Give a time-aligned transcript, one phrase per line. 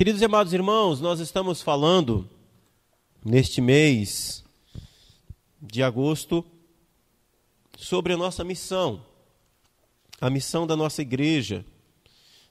[0.00, 2.26] Queridos e amados irmãos, nós estamos falando
[3.22, 4.42] neste mês
[5.60, 6.42] de agosto
[7.76, 9.04] sobre a nossa missão,
[10.18, 11.66] a missão da nossa igreja.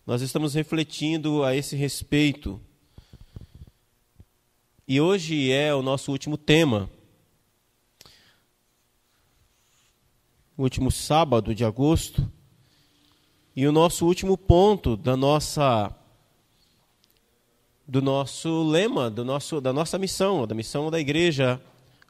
[0.06, 2.62] Nós estamos refletindo a esse respeito.
[4.88, 6.88] E hoje é o nosso último tema.
[10.56, 12.32] O último sábado de agosto.
[13.56, 15.99] E o nosso último ponto da nossa
[17.90, 21.60] do nosso lema, do nosso, da nossa missão, da missão da igreja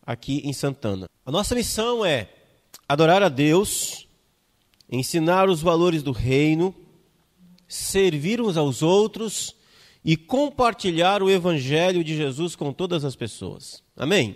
[0.06, 1.08] aqui em Santana.
[1.26, 2.28] A nossa missão é
[2.86, 4.06] adorar a Deus,
[4.92, 6.76] ensinar os valores do reino,
[7.66, 9.56] servir uns aos outros
[10.04, 13.82] e compartilhar o evangelho de Jesus com todas as pessoas.
[13.96, 14.36] Amém?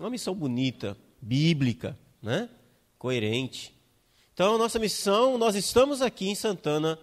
[0.00, 2.48] Uma missão bonita, bíblica, né?
[2.98, 3.72] Coerente.
[4.34, 6.98] Então, a nossa missão, nós estamos aqui em Santana,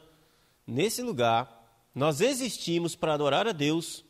[0.66, 1.57] nesse lugar,
[1.98, 4.06] nós existimos para adorar a Deus,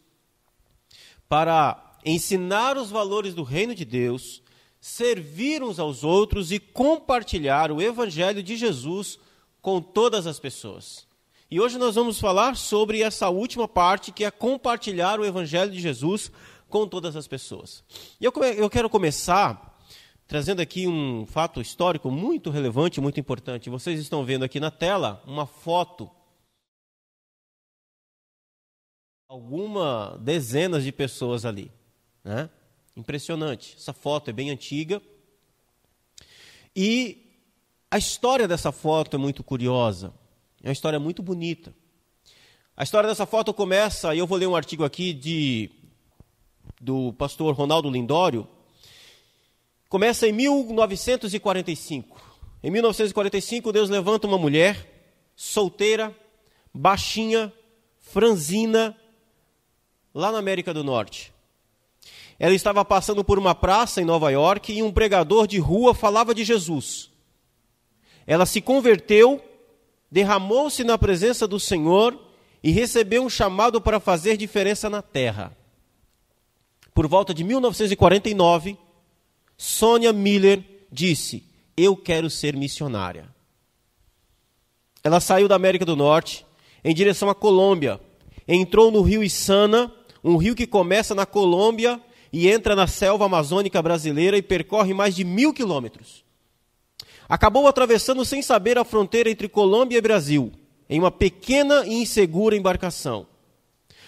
[1.30, 4.44] para ensinar os valores do reino de Deus,
[4.78, 9.18] servir uns aos outros e compartilhar o evangelho de Jesus
[9.62, 11.08] com todas as pessoas.
[11.50, 15.80] E hoje nós vamos falar sobre essa última parte, que é compartilhar o evangelho de
[15.80, 16.30] Jesus
[16.68, 17.86] com todas as pessoas.
[18.20, 19.80] E eu, eu quero começar
[20.28, 23.70] trazendo aqui um fato histórico muito relevante, muito importante.
[23.70, 26.12] Vocês estão vendo aqui na tela uma foto
[29.28, 31.70] alguma dezenas de pessoas ali.
[32.24, 32.50] Né?
[32.96, 33.76] Impressionante.
[33.78, 35.02] Essa foto é bem antiga.
[36.76, 37.26] E
[37.92, 40.14] a história dessa foto é muito curiosa.
[40.64, 41.76] É uma história muito bonita.
[42.76, 45.72] A história dessa foto começa, e eu vou ler um artigo aqui de,
[46.80, 48.48] do pastor Ronaldo Lindório.
[49.90, 52.22] Começa em 1945.
[52.64, 56.16] Em 1945, Deus levanta uma mulher solteira,
[56.74, 57.52] baixinha,
[58.00, 58.96] franzina,
[60.14, 61.34] lá na América do Norte.
[62.40, 66.36] Ela estava passando por uma praça em Nova York e um pregador de rua falava
[66.36, 67.10] de Jesus.
[68.28, 69.44] Ela se converteu,
[70.12, 72.20] derramou-se na presença do Senhor
[72.62, 75.56] e recebeu um chamado para fazer diferença na terra.
[76.94, 78.78] Por volta de 1949,
[79.58, 81.44] Sônia Miller disse:
[81.76, 83.30] Eu quero ser missionária.
[85.04, 86.46] Ela saiu da América do Norte
[86.84, 88.00] em direção à Colômbia,
[88.48, 89.92] entrou no rio Isana
[90.28, 92.00] um rio que começa na Colômbia
[92.32, 96.26] e entra na selva amazônica brasileira e percorre mais de mil quilômetros.
[97.30, 100.52] Acabou atravessando sem saber a fronteira entre Colômbia e Brasil,
[100.90, 103.28] em uma pequena e insegura embarcação.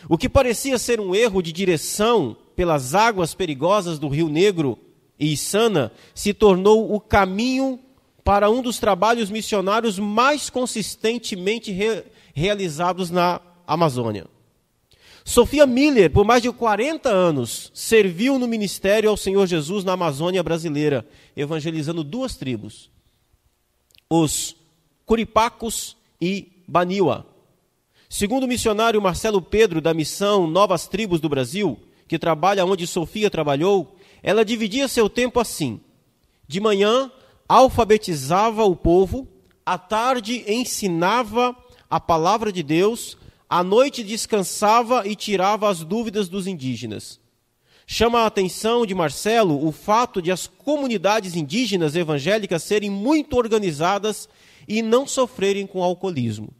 [0.07, 4.77] O que parecia ser um erro de direção pelas águas perigosas do Rio Negro
[5.19, 7.79] e Içana se tornou o caminho
[8.23, 12.03] para um dos trabalhos missionários mais consistentemente re
[12.33, 14.27] realizados na Amazônia.
[15.23, 20.41] Sofia Miller, por mais de 40 anos, serviu no ministério ao Senhor Jesus na Amazônia
[20.41, 22.89] brasileira, evangelizando duas tribos:
[24.09, 24.55] os
[25.05, 27.25] Curipacos e Baniwa.
[28.09, 33.29] Segundo o missionário Marcelo Pedro, da missão Novas Tribos do Brasil, que trabalha onde Sofia
[33.29, 35.79] trabalhou, ela dividia seu tempo assim:
[36.47, 37.11] de manhã,
[37.47, 39.27] alfabetizava o povo,
[39.65, 41.55] à tarde, ensinava
[41.89, 43.17] a palavra de Deus
[43.49, 47.19] à noite descansava e tirava as dúvidas dos indígenas.
[47.87, 54.29] Chama a atenção de Marcelo o fato de as comunidades indígenas evangélicas serem muito organizadas
[54.67, 56.53] e não sofrerem com alcoolismo.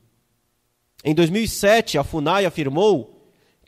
[1.06, 3.16] Em 2007, a FUNAI afirmou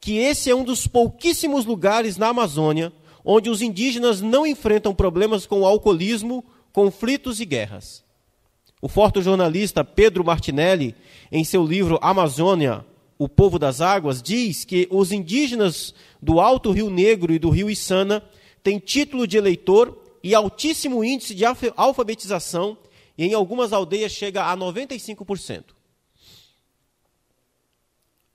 [0.01, 2.91] que esse é um dos pouquíssimos lugares na Amazônia
[3.23, 6.43] onde os indígenas não enfrentam problemas com alcoolismo,
[6.73, 8.03] conflitos e guerras.
[8.81, 10.95] O fotojornalista Pedro Martinelli,
[11.31, 12.83] em seu livro Amazônia,
[13.23, 17.69] o povo das águas, diz que os indígenas do Alto Rio Negro e do Rio
[17.69, 18.27] Içana
[18.63, 22.75] têm título de eleitor e altíssimo índice de alfabetização,
[23.15, 25.65] e em algumas aldeias chega a 95%.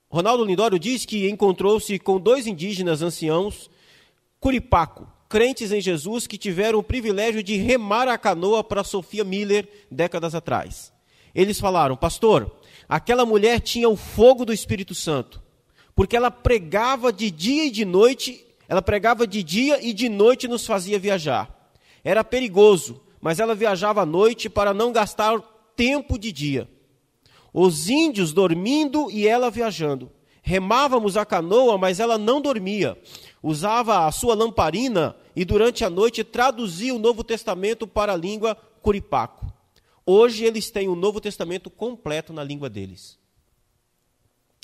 [0.09, 3.69] Ronaldo Lindório diz que encontrou-se com dois indígenas anciãos,
[4.39, 9.69] Curipaco, crentes em Jesus que tiveram o privilégio de remar a canoa para Sofia Miller
[9.91, 10.93] décadas atrás.
[11.35, 12.55] Eles falaram, pastor,
[12.89, 15.43] aquela mulher tinha o fogo do Espírito Santo,
[15.95, 20.49] porque ela pregava de dia e de noite, ela pregava de dia e de noite
[20.49, 21.73] nos fazia viajar.
[22.05, 25.41] Era perigoso, mas ela viajava à noite para não gastar
[25.75, 26.69] tempo de dia.
[27.53, 30.11] Os índios dormindo e ela viajando.
[30.43, 32.97] Remávamos a canoa, mas ela não dormia.
[33.43, 38.57] Usava a sua lamparina e durante a noite traduzia o Novo Testamento para a língua
[38.83, 39.56] curipaco.
[40.09, 43.19] Hoje eles têm o Novo Testamento completo na língua deles.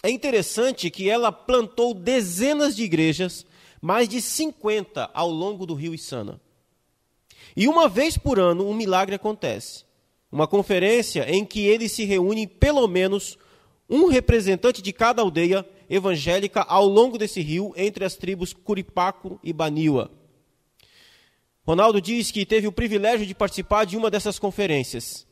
[0.04, 3.44] é interessante que ela plantou dezenas de igrejas,
[3.80, 6.40] mais de 50 ao longo do rio Isana.
[7.56, 9.84] E uma vez por ano um milagre acontece.
[10.30, 13.36] Uma conferência em que eles se reúnem pelo menos
[13.90, 19.52] um representante de cada aldeia evangélica ao longo desse rio, entre as tribos Curipaco e
[19.52, 20.10] Baniwa.
[21.66, 25.26] Ronaldo diz que teve o privilégio de participar de uma dessas conferências.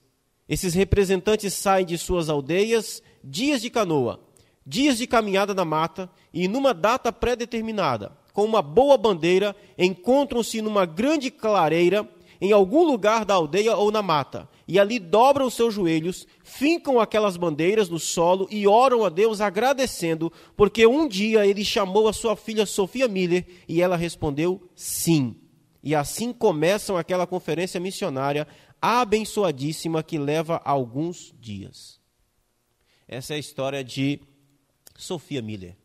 [0.51, 4.19] Esses representantes saem de suas aldeias dias de canoa,
[4.67, 10.85] dias de caminhada na mata e, numa data pré-determinada, com uma boa bandeira, encontram-se numa
[10.85, 12.09] grande clareira
[12.41, 17.37] em algum lugar da aldeia ou na mata, e ali dobram seus joelhos, fincam aquelas
[17.37, 22.35] bandeiras no solo e oram a Deus agradecendo, porque um dia ele chamou a sua
[22.35, 25.37] filha Sofia Miller e ela respondeu sim.
[25.83, 28.47] E assim começam aquela conferência missionária
[28.81, 32.01] abençoadíssima que leva alguns dias.
[33.07, 34.21] Essa é a história de
[34.97, 35.77] Sofia Miller.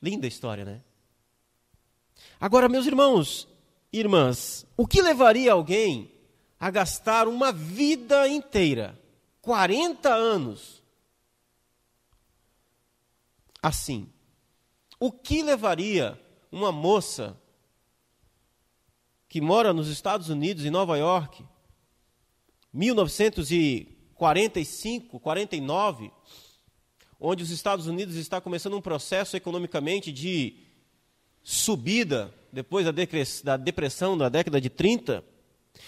[0.00, 0.82] Linda história, né?
[2.40, 3.48] Agora, meus irmãos
[3.92, 6.12] irmãs, o que levaria alguém
[6.58, 8.98] a gastar uma vida inteira,
[9.40, 10.82] 40 anos,
[13.62, 14.12] assim?
[14.98, 16.20] O que levaria
[16.50, 17.40] uma moça
[19.28, 21.44] que mora nos Estados Unidos, em Nova York,
[22.72, 26.10] 1945, 49,
[27.20, 30.54] onde os Estados Unidos está começando um processo economicamente de
[31.42, 32.86] subida depois
[33.42, 35.24] da depressão da década de 30.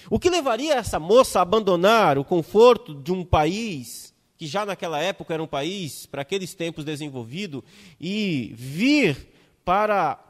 [0.08, 5.00] O que levaria essa moça a abandonar o conforto de um país que já naquela
[5.00, 7.62] época era um país para aqueles tempos desenvolvido
[8.00, 9.28] e vir
[9.64, 10.29] para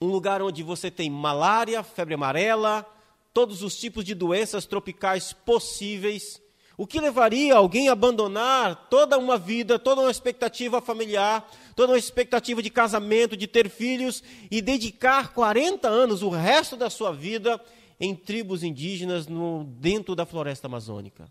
[0.00, 2.86] um lugar onde você tem malária, febre amarela,
[3.34, 6.40] todos os tipos de doenças tropicais possíveis.
[6.76, 11.98] O que levaria alguém a abandonar toda uma vida, toda uma expectativa familiar, toda uma
[11.98, 17.62] expectativa de casamento, de ter filhos e dedicar 40 anos, o resto da sua vida,
[18.00, 21.30] em tribos indígenas no, dentro da floresta amazônica?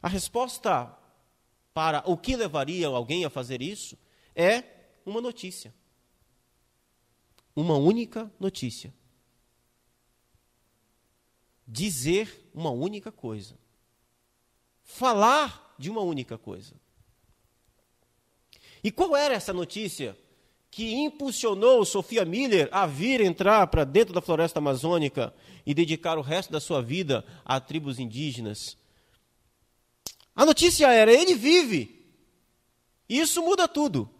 [0.00, 0.96] A resposta
[1.72, 3.98] para o que levaria alguém a fazer isso
[4.36, 4.62] é
[5.04, 5.74] uma notícia
[7.54, 8.92] uma única notícia.
[11.66, 13.56] Dizer uma única coisa.
[14.82, 16.74] Falar de uma única coisa.
[18.82, 20.16] E qual era essa notícia
[20.70, 25.34] que impulsionou Sofia Miller a vir entrar para dentro da floresta amazônica
[25.64, 28.76] e dedicar o resto da sua vida a tribos indígenas?
[30.34, 32.04] A notícia era: ele vive.
[33.08, 34.10] Isso muda tudo.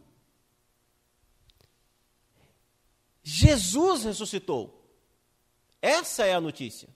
[3.25, 4.87] Jesus ressuscitou.
[5.81, 6.89] Essa é a notícia.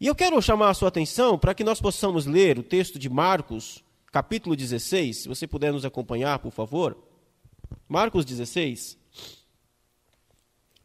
[0.00, 3.10] E eu quero chamar a sua atenção para que nós possamos ler o texto de
[3.10, 6.96] Marcos, capítulo 16, se você puder nos acompanhar, por favor.
[7.88, 8.96] Marcos 16,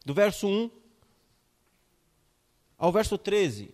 [0.04, 0.70] do verso 1
[2.76, 3.72] ao verso 13.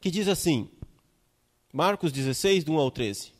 [0.00, 0.70] Que diz assim:
[1.72, 3.35] Marcos 16, do 1 ao 13.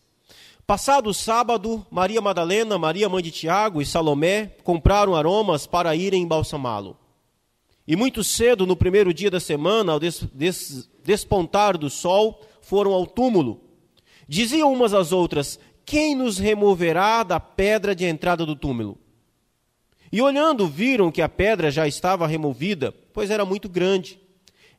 [0.67, 6.25] Passado o sábado, Maria Madalena, Maria mãe de Tiago e Salomé compraram aromas para irem
[6.25, 6.97] embalsamá-lo.
[7.87, 12.93] E muito cedo, no primeiro dia da semana, ao des des despontar do sol, foram
[12.93, 13.61] ao túmulo.
[14.27, 18.99] Diziam umas às outras: Quem nos removerá da pedra de entrada do túmulo?
[20.11, 24.19] E olhando, viram que a pedra já estava removida, pois era muito grande.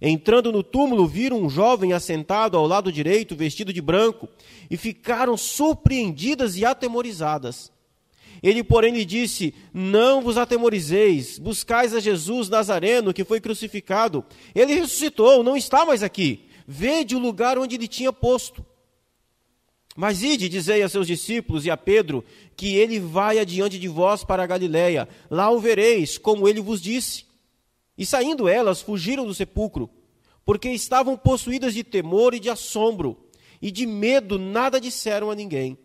[0.01, 4.30] Entrando no túmulo, viram um jovem assentado ao lado direito, vestido de branco,
[4.70, 7.72] e ficaram surpreendidas e atemorizadas.
[8.44, 14.24] Ele, porém, lhe disse: Não vos atemorizeis, buscais a Jesus Nazareno, que foi crucificado.
[14.54, 16.46] Ele ressuscitou, não está mais aqui.
[16.68, 18.63] Vede o lugar onde ele tinha posto.
[19.96, 22.24] Mas ide, dizei a seus discípulos e a Pedro,
[22.56, 25.10] que ele vai adiante de vós para a Galiléia.
[25.27, 27.25] Lá o vereis, como ele vos disse.
[27.98, 29.89] E saindo elas, fugiram do sepulcro,
[30.46, 33.18] porque estavam possuídas de temor e de assombro,
[33.62, 35.77] e de medo nada disseram a ninguém.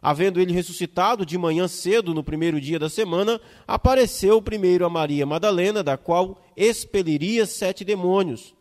[0.00, 5.24] Havendo ele ressuscitado de manhã cedo, no primeiro dia da semana, apareceu primeiro a Maria
[5.24, 8.54] Madalena, da qual expeliria sete demônios.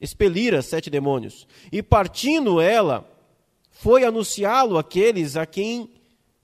[0.00, 1.46] Expelira sete demônios.
[1.72, 3.08] E partindo ela,
[3.70, 5.90] foi anunciá-lo àqueles a quem,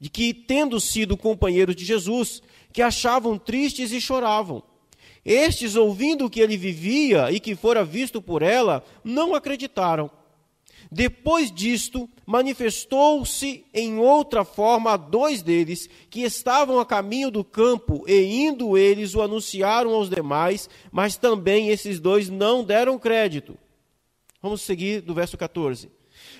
[0.00, 4.62] de que, tendo sido companheiros de Jesus, que achavam tristes e choravam.
[5.24, 10.10] Estes, ouvindo que ele vivia e que fora visto por ela, não acreditaram.
[10.90, 18.04] Depois disto, manifestou-se em outra forma a dois deles, que estavam a caminho do campo,
[18.06, 23.56] e indo eles o anunciaram aos demais, mas também esses dois não deram crédito.
[24.42, 25.88] Vamos seguir do verso 14.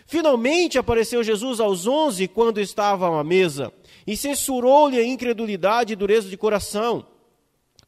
[0.07, 3.73] Finalmente apareceu Jesus aos onze quando estavam à mesa
[4.07, 7.07] e censurou-lhe a incredulidade e dureza de coração,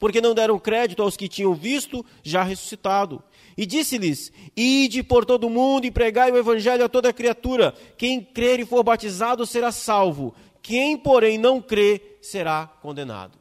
[0.04, 3.22] porque não deram crédito aos que tinham visto já ressuscitado.
[3.56, 7.72] E disse-lhes: Ide por todo o mundo e pregai o evangelho a toda criatura.
[7.96, 13.38] Quem crer e for batizado será salvo, quem, porém, não crê será condenado.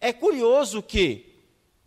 [0.00, 1.26] É curioso que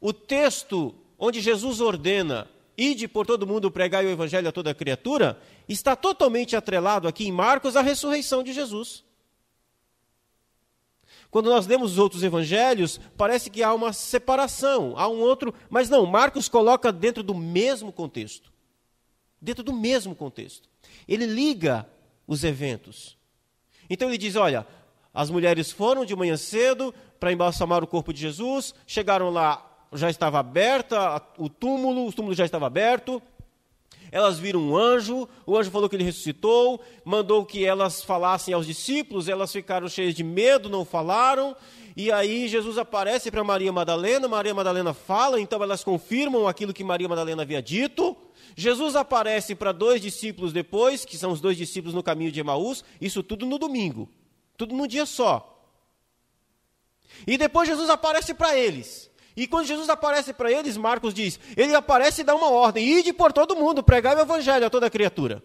[0.01, 2.45] o texto onde Jesus ordena
[2.77, 7.31] ide por todo mundo pregai o evangelho a toda criatura, está totalmente atrelado aqui em
[7.31, 9.05] Marcos à ressurreição de Jesus.
[11.31, 15.89] Quando nós lemos os outros evangelhos, parece que há uma separação, há um outro, mas
[15.89, 18.51] não, Marcos coloca dentro do mesmo contexto.
[19.39, 20.67] Dentro do mesmo contexto.
[21.07, 21.87] Ele liga
[22.27, 23.17] os eventos.
[23.89, 24.65] Então ele diz: olha,
[25.13, 30.09] as mulheres foram de manhã cedo para embalsamar o corpo de Jesus, chegaram lá, já
[30.09, 33.21] estava aberta o túmulo, o túmulo já estava aberto.
[34.11, 38.65] Elas viram um anjo, o anjo falou que ele ressuscitou, mandou que elas falassem aos
[38.65, 41.55] discípulos, elas ficaram cheias de medo, não falaram.
[41.95, 46.83] E aí Jesus aparece para Maria Madalena, Maria Madalena fala, então elas confirmam aquilo que
[46.83, 48.15] Maria Madalena havia dito.
[48.55, 52.83] Jesus aparece para dois discípulos depois, que são os dois discípulos no caminho de Emaús,
[52.99, 54.09] isso tudo no domingo,
[54.57, 55.55] tudo num dia só.
[57.27, 59.09] E depois Jesus aparece para eles.
[59.39, 63.13] E quando Jesus aparece para eles, Marcos diz: ele aparece e dá uma ordem: ide
[63.13, 65.41] por todo mundo, pregar o evangelho a toda criatura.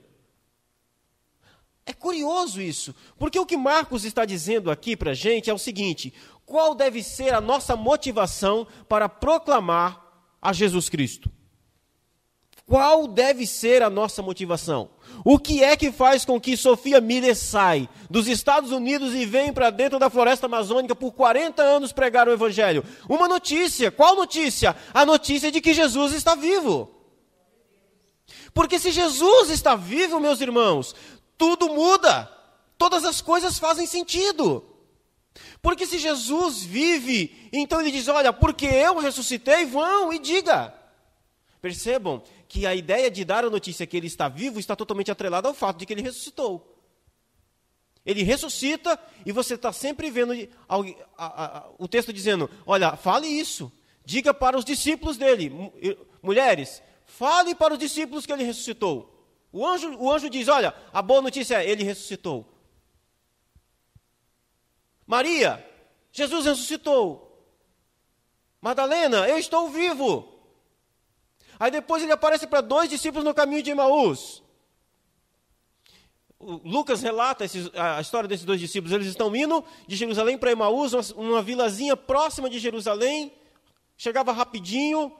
[1.87, 5.59] É curioso isso, porque o que Marcos está dizendo aqui para a gente é o
[5.59, 6.13] seguinte:
[6.45, 10.05] qual deve ser a nossa motivação para proclamar
[10.43, 11.31] a Jesus Cristo?
[12.67, 14.91] Qual deve ser a nossa motivação?
[15.23, 19.53] O que é que faz com que Sofia Miller sai dos Estados Unidos e vem
[19.53, 22.85] para dentro da floresta amazônica por 40 anos pregar o Evangelho?
[23.09, 23.91] Uma notícia.
[23.91, 24.75] Qual notícia?
[24.93, 26.91] A notícia de que Jesus está vivo.
[28.55, 30.95] Porque se Jesus está vivo, meus irmãos,
[31.37, 32.31] tudo muda.
[32.79, 34.65] Todas as coisas fazem sentido.
[35.61, 40.75] Porque se Jesus vive, então ele diz: Olha, porque eu ressuscitei, vão e diga.
[41.61, 42.23] Percebam
[42.55, 45.55] que a ideia de dar a notícia que ele está vivo está totalmente atrelada ao
[45.55, 46.81] fato de que ele ressuscitou.
[48.07, 48.97] Ele ressuscita
[49.27, 50.33] e você está sempre vendo
[51.77, 53.73] o texto dizendo: olha, fale isso,
[54.05, 55.51] diga para os discípulos dele,
[56.23, 59.13] mulheres, fale para os discípulos que ele ressuscitou.
[59.51, 62.47] O anjo, o anjo diz: olha, a boa notícia é: ele ressuscitou.
[65.05, 65.69] Maria,
[66.13, 67.21] Jesus ressuscitou.
[68.61, 70.34] Madalena, eu estou vivo.
[71.65, 74.43] Aí depois ele aparece para dois discípulos no caminho de Emaús.
[76.39, 78.93] Lucas relata esses, a história desses dois discípulos.
[78.93, 83.33] Eles estão indo de Jerusalém para Emaús, uma, uma vilazinha próxima de Jerusalém.
[83.97, 85.11] Chegava rapidinho.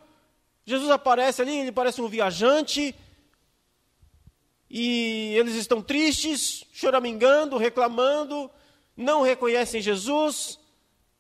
[0.67, 2.95] Jesus aparece ali, ele parece um viajante.
[4.69, 8.51] E eles estão tristes, choramingando, reclamando,
[8.95, 10.61] não reconhecem Jesus.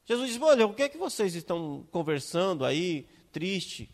[0.04, 3.88] Jesus diz: Olha, o que é que vocês estão conversando aí, triste?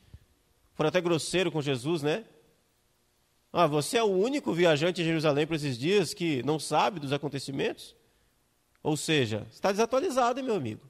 [0.80, 2.24] Foram até grosseiro com Jesus, né?
[3.52, 7.12] Ah, você é o único viajante em Jerusalém para esses dias que não sabe dos
[7.12, 7.94] acontecimentos?
[8.82, 10.80] Ou seja, está desatualizado, meu amigo?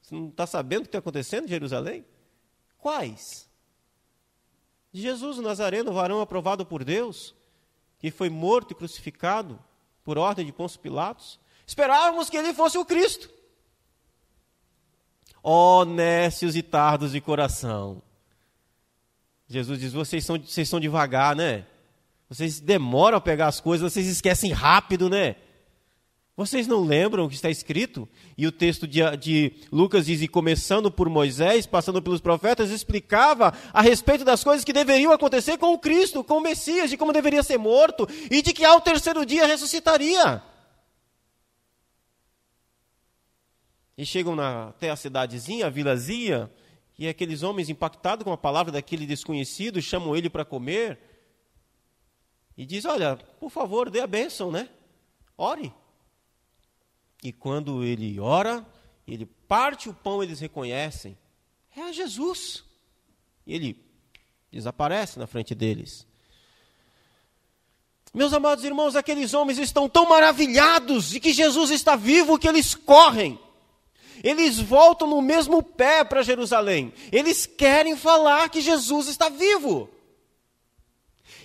[0.00, 2.04] Você não está sabendo o que está acontecendo em Jerusalém?
[2.78, 3.50] Quais?
[4.92, 7.34] De Jesus o Nazareno, varão aprovado por Deus,
[7.98, 9.58] que foi morto e crucificado
[10.04, 11.40] por ordem de Pôncio Pilatos.
[11.66, 13.28] Esperávamos que ele fosse o Cristo.
[15.42, 18.00] Ó oh, nécios e tardos de coração,
[19.50, 21.66] Jesus diz: vocês são, vocês são devagar, né?
[22.28, 25.34] Vocês demoram a pegar as coisas, vocês esquecem rápido, né?
[26.36, 28.08] Vocês não lembram o que está escrito?
[28.38, 33.52] E o texto de, de, Lucas diz: e começando por Moisés, passando pelos profetas, explicava
[33.72, 37.12] a respeito das coisas que deveriam acontecer com o Cristo, com o Messias, de como
[37.12, 40.40] deveria ser morto e de que ao terceiro dia ressuscitaria.
[43.98, 46.48] E chegam na, até a cidadezinha, a vilazinha,
[47.00, 50.98] e aqueles homens, impactados com a palavra daquele desconhecido, chamam ele para comer.
[52.54, 54.68] E diz: Olha, por favor, dê a bênção, né?
[55.34, 55.72] Ore.
[57.24, 58.66] E quando ele ora,
[59.08, 61.16] ele parte o pão, eles reconhecem.
[61.74, 62.62] É Jesus.
[63.46, 63.82] E ele
[64.52, 66.06] desaparece na frente deles.
[68.12, 72.74] Meus amados irmãos, aqueles homens estão tão maravilhados de que Jesus está vivo que eles
[72.74, 73.40] correm.
[74.22, 76.92] Eles voltam no mesmo pé para Jerusalém.
[77.10, 79.88] Eles querem falar que Jesus está vivo.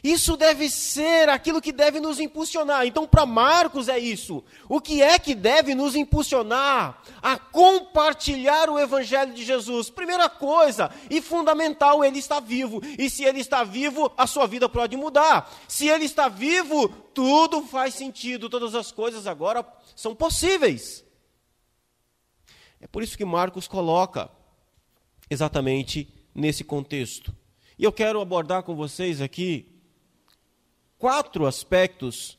[0.03, 2.85] Isso deve ser aquilo que deve nos impulsionar.
[2.85, 4.43] Então, para Marcos é isso.
[4.69, 9.89] O que é que deve nos impulsionar a compartilhar o Evangelho de Jesus?
[9.89, 12.81] Primeira coisa e fundamental, ele está vivo.
[12.99, 15.51] E se ele está vivo, a sua vida pode mudar.
[15.67, 18.49] Se ele está vivo, tudo faz sentido.
[18.49, 19.65] Todas as coisas agora
[19.95, 21.04] são possíveis.
[22.79, 24.29] É por isso que Marcos coloca
[25.29, 27.35] exatamente nesse contexto.
[27.77, 29.81] E eu quero abordar com vocês aqui
[30.97, 32.37] quatro aspectos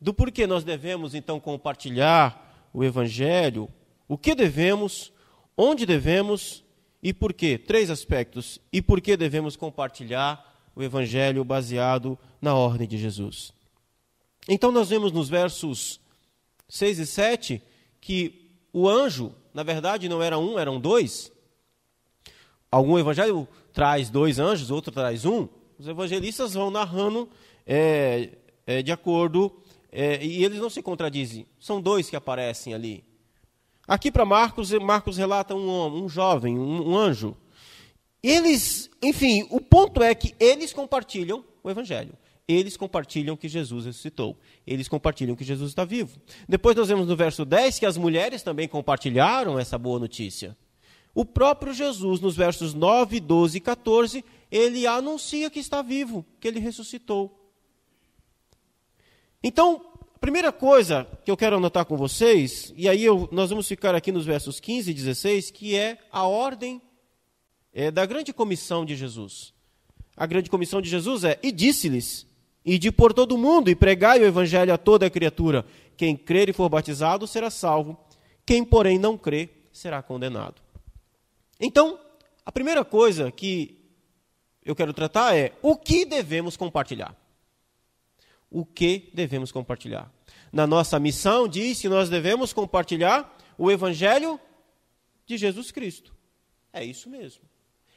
[0.00, 3.68] do porquê nós devemos então compartilhar o Evangelho,
[4.08, 5.12] o que devemos,
[5.56, 6.64] onde devemos
[7.02, 7.58] e por quê.
[7.58, 8.60] Três aspectos.
[8.72, 13.52] E por que devemos compartilhar o Evangelho baseado na ordem de Jesus.
[14.48, 16.00] Então nós vemos nos versos
[16.68, 17.62] 6 e 7
[18.00, 21.32] que o anjo, na verdade, não era um, eram dois.
[22.70, 25.48] Algum evangelho traz dois anjos, outro traz um.
[25.78, 27.28] Os evangelistas vão narrando
[27.66, 28.30] é,
[28.66, 29.52] é, de acordo,
[29.90, 31.46] é, e eles não se contradizem.
[31.60, 33.04] São dois que aparecem ali.
[33.86, 37.36] Aqui para Marcos, Marcos relata um, um jovem, um, um anjo.
[38.22, 42.16] Eles, enfim, o ponto é que eles compartilham o evangelho.
[42.46, 44.38] Eles compartilham que Jesus ressuscitou.
[44.66, 46.20] Eles compartilham que Jesus está vivo.
[46.48, 50.56] Depois nós vemos no verso 10 que as mulheres também compartilharam essa boa notícia.
[51.14, 56.48] O próprio Jesus, nos versos 9, 12 e 14, ele anuncia que está vivo, que
[56.48, 57.38] ele ressuscitou.
[59.42, 63.68] Então, a primeira coisa que eu quero anotar com vocês, e aí eu, nós vamos
[63.68, 66.80] ficar aqui nos versos 15 e 16, que é a ordem
[67.72, 69.52] é, da grande comissão de Jesus.
[70.16, 72.26] A grande comissão de Jesus é: E disse-lhes,
[72.64, 75.64] e de por todo o mundo, e pregai o evangelho a toda criatura.
[75.96, 77.98] Quem crer e for batizado será salvo,
[78.44, 80.60] quem, porém, não crê será condenado.
[81.60, 81.98] Então,
[82.44, 83.78] a primeira coisa que
[84.64, 87.16] eu quero tratar é o que devemos compartilhar
[88.52, 90.12] o que devemos compartilhar.
[90.52, 94.38] Na nossa missão, diz que nós devemos compartilhar o Evangelho
[95.24, 96.14] de Jesus Cristo.
[96.72, 97.42] É isso mesmo.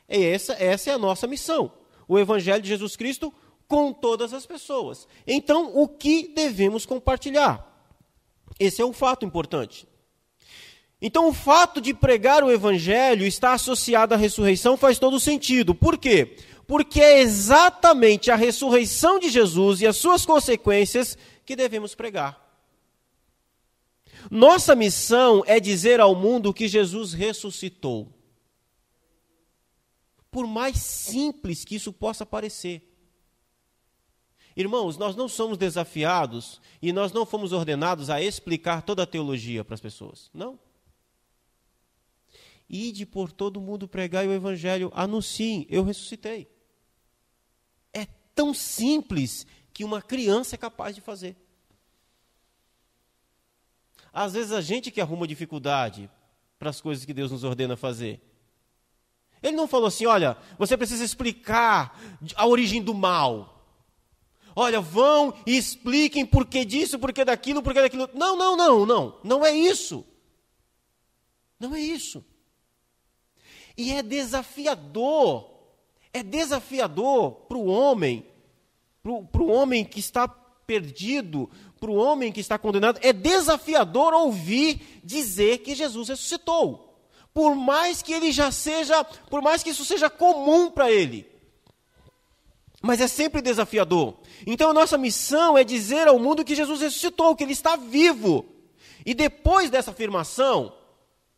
[0.07, 1.71] É essa, essa é a nossa missão.
[2.07, 3.33] O Evangelho de Jesus Cristo
[3.67, 5.07] com todas as pessoas.
[5.25, 7.65] Então, o que devemos compartilhar?
[8.59, 9.87] Esse é um fato importante.
[11.01, 15.75] Então, o fato de pregar o Evangelho está associado à ressurreição faz todo sentido.
[15.75, 16.37] Por quê?
[16.67, 22.43] porque é exatamente a ressurreição de Jesus e as suas consequências que devemos pregar.
[24.31, 28.11] Nossa missão é dizer ao mundo que Jesus ressuscitou.
[30.31, 32.81] Por mais simples que isso possa parecer.
[34.55, 39.65] Irmãos, nós não somos desafiados e nós não fomos ordenados a explicar toda a teologia
[39.65, 40.29] para as pessoas.
[40.33, 40.57] Não.
[42.69, 46.47] Ide por todo mundo pregar o evangelho, anunciem, eu ressuscitei
[48.35, 51.35] tão simples que uma criança é capaz de fazer.
[54.11, 56.09] Às vezes a gente que arruma dificuldade
[56.59, 58.21] para as coisas que Deus nos ordena fazer.
[59.41, 61.99] Ele não falou assim: olha, você precisa explicar
[62.35, 63.54] a origem do mal.
[64.55, 68.09] Olha, vão e expliquem por que disso, por que daquilo, por que daquilo.
[68.13, 69.19] Não, não, não, não.
[69.23, 70.05] Não é isso.
[71.59, 72.23] Não é isso.
[73.77, 75.55] E é desafiador
[76.15, 78.25] é desafiador para o homem,
[79.03, 85.01] para o homem que está perdido, para o homem que está condenado, é desafiador ouvir
[85.03, 86.97] dizer que Jesus ressuscitou.
[87.33, 91.29] Por mais que ele já seja, por mais que isso seja comum para ele.
[92.81, 94.15] Mas é sempre desafiador.
[94.45, 98.45] Então a nossa missão é dizer ao mundo que Jesus ressuscitou, que ele está vivo.
[99.05, 100.75] E depois dessa afirmação,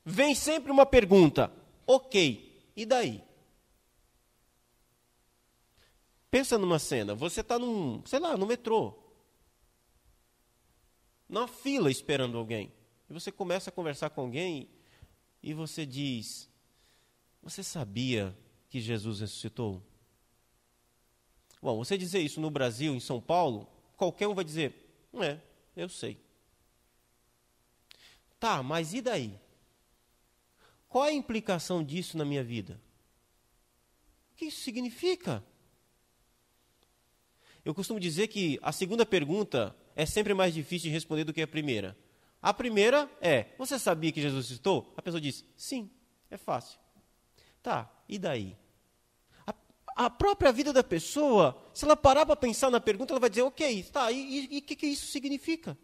[0.06, 1.52] vem sempre uma pergunta:
[1.86, 3.24] ok, e daí?
[6.32, 8.94] Pensa numa cena, você está num, sei lá, no metrô,
[11.28, 12.72] na fila esperando alguém.
[13.10, 14.70] E você começa a conversar com alguém
[15.42, 16.50] e você diz:
[17.42, 18.38] Você sabia
[18.70, 19.82] que Jesus ressuscitou?
[21.62, 24.74] Bom, você dizer isso no Brasil, em São Paulo, qualquer um vai dizer:
[25.16, 25.40] É,
[25.76, 26.20] eu sei.
[28.40, 29.40] Tá, mas e daí?
[30.88, 32.80] Qual a implicação disso na minha vida?
[34.32, 35.44] O que isso significa?
[37.66, 41.42] Eu costumo dizer que a segunda pergunta é sempre mais difícil de responder do que
[41.42, 41.98] a primeira.
[42.42, 44.94] A primeira é: Você sabia que Jesus ressuscitou?
[44.96, 45.90] A pessoa diz: Sim,
[46.30, 46.80] é fácil.
[47.62, 48.56] Tá, e daí?
[49.98, 53.42] A, própria vida da pessoa, se ela parar para pensar na pergunta, ela vai dizer:
[53.42, 55.76] Ok, tá, e o que, que isso significa?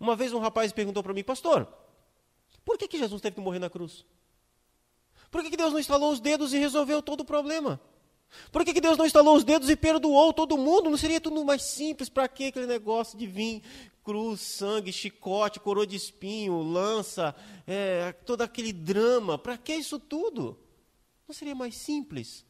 [0.00, 1.68] Uma vez um rapaz perguntou para mim: Pastor,
[2.64, 4.06] por que, que Jesus teve que morrer na cruz?
[5.30, 7.78] Por que, que Deus não instalou os dedos e resolveu todo o problema?
[8.50, 10.88] Por que, que Deus não instalou os dedos e perdoou todo mundo?
[10.88, 12.08] Não seria tudo mais simples?
[12.08, 13.62] Para que aquele negócio de vir
[14.02, 17.34] cruz, sangue, chicote, coroa de espinho, lança,
[17.66, 19.36] é, todo aquele drama?
[19.36, 20.58] Para que isso tudo?
[21.28, 22.44] Não seria mais simples?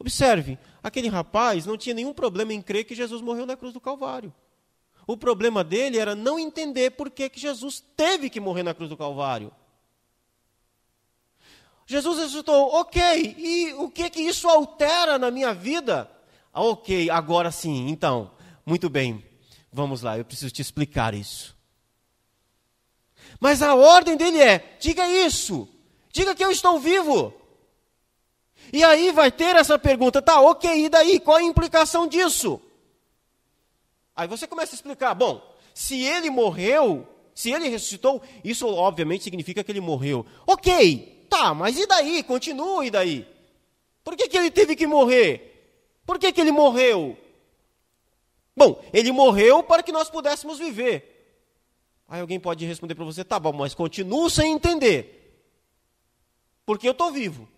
[0.00, 3.80] Observe, aquele rapaz não tinha nenhum problema em crer que Jesus morreu na cruz do
[3.80, 4.32] Calvário.
[5.06, 8.88] O problema dele era não entender por que, que Jesus teve que morrer na cruz
[8.88, 9.52] do Calvário.
[11.86, 16.10] Jesus ressuscitou, ok, e o que que isso altera na minha vida?
[16.52, 18.30] Ah, ok, agora sim, então,
[18.64, 19.22] muito bem,
[19.70, 21.54] vamos lá, eu preciso te explicar isso.
[23.38, 25.68] Mas a ordem dele é: diga isso,
[26.10, 27.34] diga que eu estou vivo.
[28.72, 31.20] E aí vai ter essa pergunta, tá, ok, e daí?
[31.20, 32.60] Qual a implicação disso?
[34.14, 35.42] Aí você começa a explicar, bom,
[35.74, 40.26] se ele morreu, se ele ressuscitou, isso obviamente significa que ele morreu.
[40.46, 42.24] Ok, Tá, mas e daí?
[42.24, 43.24] Continua, e daí?
[44.02, 45.78] Por que, que ele teve que morrer?
[46.04, 47.16] Por que, que ele morreu?
[48.56, 51.38] Bom, ele morreu para que nós pudéssemos viver.
[52.08, 55.46] Aí alguém pode responder para você: tá bom, mas continuo sem entender.
[56.66, 57.48] Porque eu estou vivo.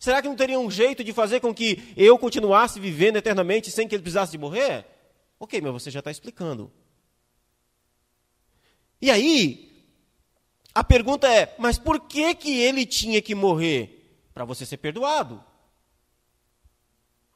[0.00, 3.86] Será que não teria um jeito de fazer com que eu continuasse vivendo eternamente sem
[3.86, 4.86] que ele precisasse de morrer?
[5.38, 6.72] Ok, mas você já está explicando.
[8.98, 9.86] E aí,
[10.74, 14.24] a pergunta é: mas por que, que ele tinha que morrer?
[14.32, 15.44] Para você ser perdoado.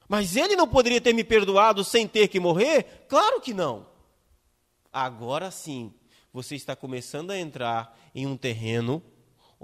[0.08, 3.04] Mas ele não poderia ter me perdoado sem ter que morrer?
[3.10, 3.86] Claro que não.
[4.90, 5.92] Agora sim,
[6.32, 9.02] você está começando a entrar em um terreno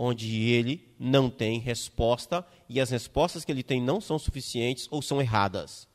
[0.02, 5.02] onde ele não tem resposta e as respostas que ele tem não são suficientes ou
[5.02, 5.86] são erradas.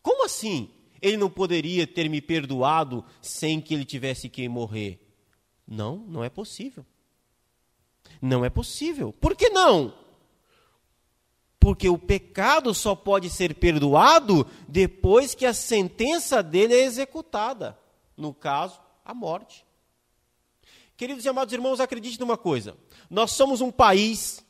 [0.00, 0.70] Como assim?
[1.02, 5.04] Ele não poderia ter me perdoado sem que ele tivesse que morrer?
[5.66, 6.86] Não, não é possível.
[8.22, 9.12] Não é possível.
[9.12, 9.92] Por que não?
[11.58, 17.76] Porque o pecado só pode ser perdoado depois que a sentença dele é executada.
[18.16, 19.65] No caso, a morte.
[20.96, 22.76] Queridos e amados irmãos, acredite numa coisa:
[23.10, 24.44] nós somos um país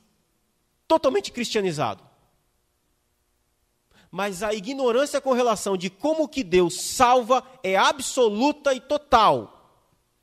[0.86, 2.04] totalmente cristianizado.
[4.10, 9.52] Mas a ignorância com relação de como que Deus salva é absoluta e total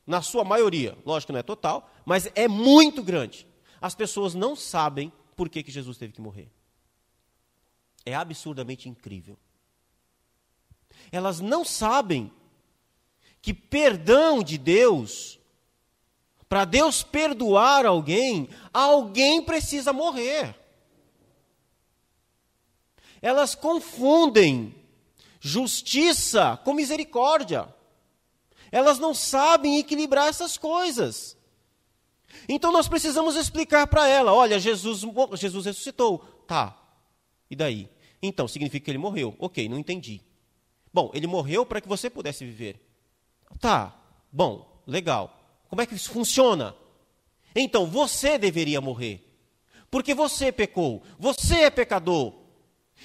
[0.08, 0.98] na sua maioria.
[1.06, 3.46] Lógico que não é total, mas é muito grande.
[3.82, 6.50] As pessoas não sabem por que, que Jesus teve que morrer.
[8.06, 9.38] É absurdamente incrível.
[11.12, 12.32] Elas não sabem
[13.42, 15.40] que perdão de Deus,
[16.54, 20.56] para Deus perdoar alguém, alguém precisa morrer.
[23.24, 24.76] Elas confundem
[25.40, 27.74] justiça com misericórdia.
[28.72, 31.36] Elas não sabem equilibrar essas coisas.
[32.48, 36.20] Então nós precisamos explicar para ela: olha, Jesus, Jesus ressuscitou.
[36.46, 36.80] Tá.
[37.50, 37.90] E daí?
[38.22, 39.36] Então, significa que ele morreu.
[39.40, 40.22] Ok, não entendi.
[40.94, 42.80] Bom, ele morreu para que você pudesse viver.
[43.60, 44.00] Tá.
[44.32, 45.40] Bom, legal.
[45.74, 46.76] Como é que isso funciona?
[47.56, 49.28] Então, você deveria morrer.
[49.90, 51.02] Porque você pecou.
[51.18, 52.32] Você é pecador.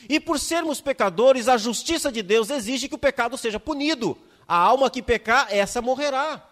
[0.06, 4.18] E por sermos pecadores, a justiça de Deus exige que o pecado seja punido.
[4.46, 6.46] A alma que pecar, essa morrerá.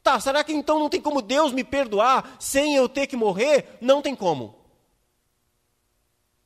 [0.00, 3.78] Tá, será que então não tem como Deus me perdoar sem eu ter que morrer?
[3.80, 4.54] Não tem como.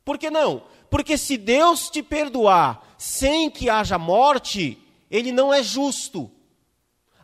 [0.06, 0.62] Por que não?
[0.88, 4.78] Porque se Deus te perdoar sem que haja morte,
[5.10, 6.30] ele não é justo.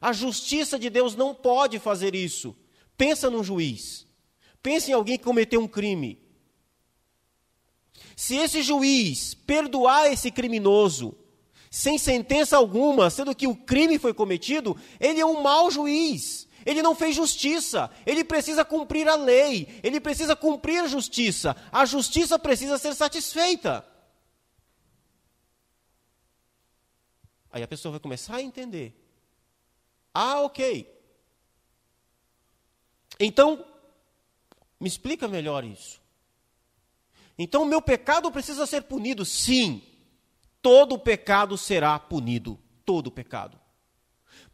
[0.02, 2.56] A justiça de Deus não pode fazer isso.
[2.98, 4.04] Pensa num juiz.
[4.60, 6.20] Pensa em alguém que cometeu um crime.
[8.16, 11.16] Se esse juiz perdoar esse criminoso
[11.70, 16.48] sem sentença alguma, sendo que o crime foi cometido, ele é um mau juiz.
[16.66, 17.88] Ele não fez justiça.
[18.04, 19.80] Ele precisa cumprir a lei.
[19.84, 21.56] Ele precisa cumprir a justiça.
[21.70, 23.86] A justiça precisa ser satisfeita.
[27.50, 29.01] Aí a pessoa vai começar a entender.
[30.12, 30.90] Ah, ok.
[33.18, 33.64] Então,
[34.80, 36.00] me explica melhor isso.
[37.38, 39.82] Então, o meu pecado precisa ser punido, sim
[40.62, 42.58] todo pecado será punido.
[42.86, 43.60] Todo pecado.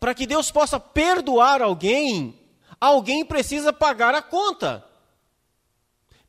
[0.00, 2.38] Para que Deus possa perdoar alguém,
[2.80, 4.84] alguém precisa pagar a conta.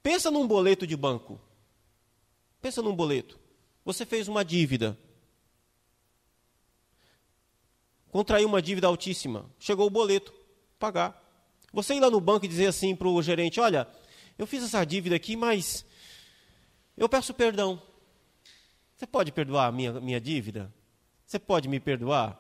[0.03, 1.39] Pensa num boleto de banco.
[2.61, 3.39] Pensa num boleto.
[3.85, 4.97] Você fez uma dívida.
[8.12, 9.50] Contraiu uma dívida altíssima.
[9.60, 10.34] Chegou o boleto.
[10.78, 11.22] Pagar.
[11.72, 13.88] Você ir lá no banco e dizer assim para o gerente: Olha,
[14.38, 15.86] eu fiz essa dívida aqui, mas
[16.98, 17.82] eu peço perdão.
[18.95, 20.74] Você pode perdoar a minha, minha dívida?
[21.26, 22.38] Você pode me perdoar?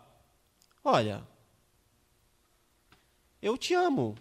[0.83, 1.25] Olha,
[3.41, 4.15] eu te amo.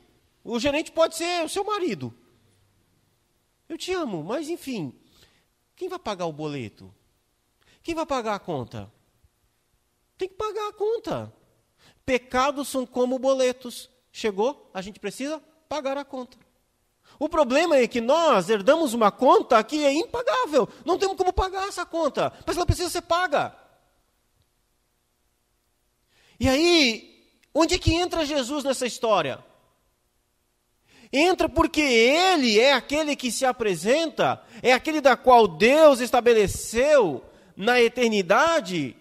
[0.45, 2.15] O gerente pode ser o seu marido.
[3.69, 4.95] Eu te amo, mas enfim,
[5.77, 6.93] Quem vai pagar o boleto?
[7.85, 8.93] Quem vai pagar a conta?
[10.17, 11.33] Tem que pagar a conta.
[12.09, 13.90] Pecados são como boletos.
[14.11, 16.38] Chegou, a gente precisa pagar a conta.
[17.18, 20.66] O problema é que nós herdamos uma conta que é impagável.
[20.87, 23.55] Não temos como pagar essa conta, mas ela precisa ser paga.
[26.40, 29.44] E aí, onde é que entra Jesus nessa história?
[31.12, 37.23] Entra porque ele é aquele que se apresenta, é aquele da qual Deus estabeleceu
[37.55, 38.97] na eternidade,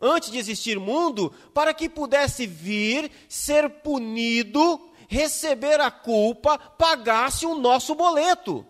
[0.00, 7.54] antes de existir mundo, para que pudesse vir, ser punido, receber a culpa, pagasse o
[7.54, 8.64] nosso boleto.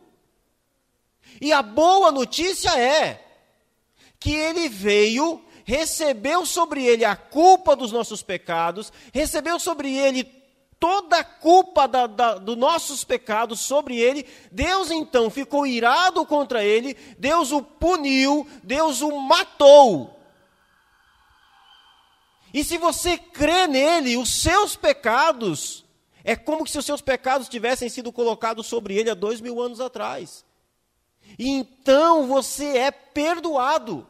[1.41, 3.25] E a boa notícia é
[4.19, 10.25] que ele veio, recebeu sobre ele a culpa dos nossos pecados, recebeu sobre ele
[10.81, 16.65] toda a culpa da, da, dos nossos pecados sobre ele, Deus então ficou irado contra
[16.65, 20.18] ele, Deus o puniu, Deus o matou.
[22.59, 25.85] E se você crê nele, os seus pecados,
[26.25, 29.81] é como se os seus pecados tivessem sido colocados sobre ele há dois mil anos
[29.81, 30.45] atrás.
[31.39, 34.05] E então você é perdoado.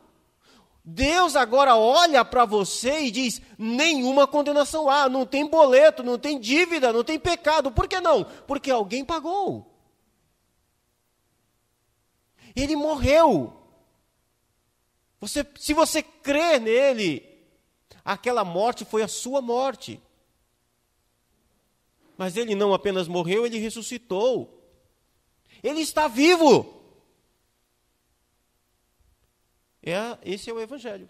[0.83, 6.41] Deus agora olha para você e diz: nenhuma condenação há, não tem boleto, não tem
[6.41, 7.71] dívida, não tem pecado.
[7.71, 8.25] Por que não?
[8.47, 9.71] Porque alguém pagou.
[12.57, 13.53] Ele morreu.
[15.21, 17.28] Você, se você crê nele,
[18.09, 20.01] aquela morte foi a sua morte.
[22.17, 24.65] Mas ele não apenas morreu, ele ressuscitou.
[25.63, 26.75] Ele está vivo.
[29.83, 31.09] É, esse é o Evangelho.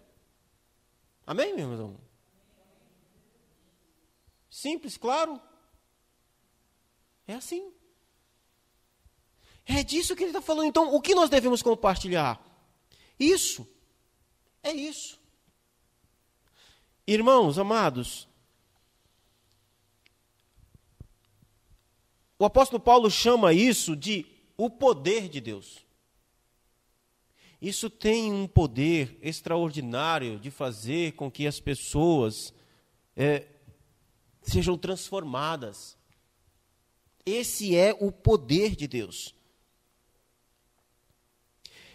[1.25, 1.97] Amém, meu irmão?
[4.49, 5.39] Simples, claro.
[7.25, 7.71] É assim.
[9.65, 10.67] É disso que ele está falando.
[10.67, 12.43] Então, o que nós devemos compartilhar?
[13.19, 13.67] Isso.
[14.61, 15.18] É isso.
[17.11, 18.27] Irmãos, amados,
[22.37, 25.83] o apóstolo Paulo chama isso de o poder de Deus.
[27.59, 32.53] Isso tem um poder extraordinário de fazer com que as pessoas
[33.15, 33.47] é,
[34.43, 35.97] sejam transformadas.
[37.25, 39.33] Esse é o poder de Deus.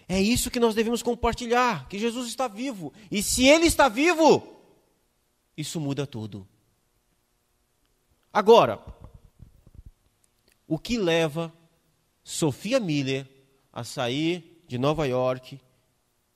[0.09, 2.93] É isso que nós devemos compartilhar: que Jesus está vivo.
[3.13, 4.54] E se Ele está vivo,
[5.57, 6.47] isso muda tudo.
[8.33, 8.85] Agora,
[10.67, 11.53] o que leva
[12.23, 13.29] Sofia Miller
[13.73, 15.61] a sair de Nova York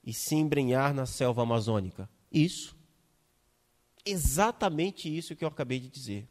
[0.04, 2.09] e se embrenhar na selva amazônica.
[2.31, 2.76] Isso.
[4.04, 6.28] Exatamente isso que eu acabei de dizer.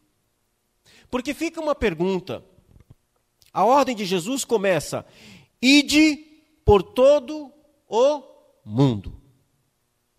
[1.09, 2.43] Porque fica uma pergunta.
[3.51, 5.05] A ordem de Jesus começa:
[5.61, 6.15] ide
[6.63, 7.51] por todo
[7.87, 8.23] o
[8.63, 9.19] mundo.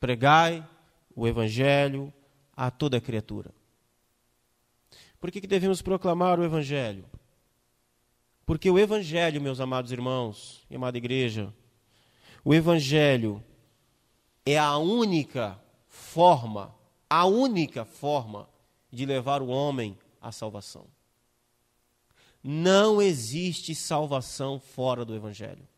[0.00, 0.68] Pregai
[1.14, 2.12] o evangelho
[2.58, 3.54] a toda criatura.
[5.20, 7.04] Por que, que devemos proclamar o evangelho?
[8.44, 11.54] Porque o evangelho, meus amados irmãos e amada igreja,
[12.44, 13.44] o Evangelho
[14.46, 16.74] é a única forma,
[17.10, 18.48] a única forma
[18.90, 20.86] de levar o homem à salvação.
[22.42, 25.68] Não existe salvação fora do Evangelho.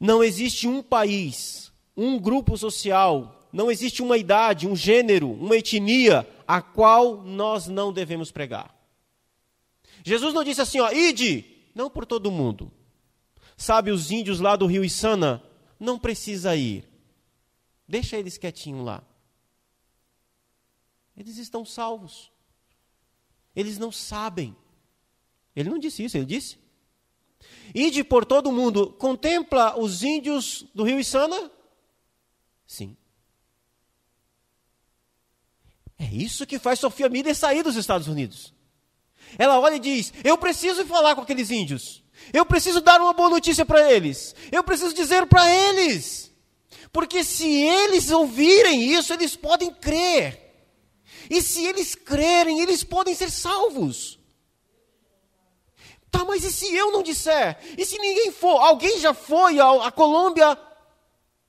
[0.00, 6.28] Não existe um país, um grupo social, não existe uma idade, um gênero, uma etnia
[6.46, 8.74] a qual nós não devemos pregar.
[10.04, 12.72] Jesus não disse assim, ó, ide, não por todo mundo,
[13.58, 15.42] Sabe, os índios lá do rio Isana,
[15.80, 16.88] não precisa ir.
[17.88, 19.02] Deixa eles quietinhos lá.
[21.16, 22.30] Eles estão salvos.
[23.56, 24.56] Eles não sabem.
[25.56, 26.56] Ele não disse isso, ele disse.
[27.74, 31.50] Ide por todo mundo, contempla os índios do rio Isana?
[32.64, 32.96] Sim.
[35.98, 38.54] É isso que faz Sofia Miller sair dos Estados Unidos.
[39.36, 42.02] Ela olha e diz: Eu preciso falar com aqueles índios.
[42.32, 44.34] Eu preciso dar uma boa notícia para eles.
[44.52, 46.30] Eu preciso dizer para eles.
[46.92, 50.46] Porque se eles ouvirem isso, eles podem crer.
[51.28, 54.18] E se eles crerem, eles podem ser salvos.
[56.10, 57.58] Tá, mas e se eu não disser?
[57.76, 58.58] E se ninguém for?
[58.62, 60.56] Alguém já foi à Colômbia?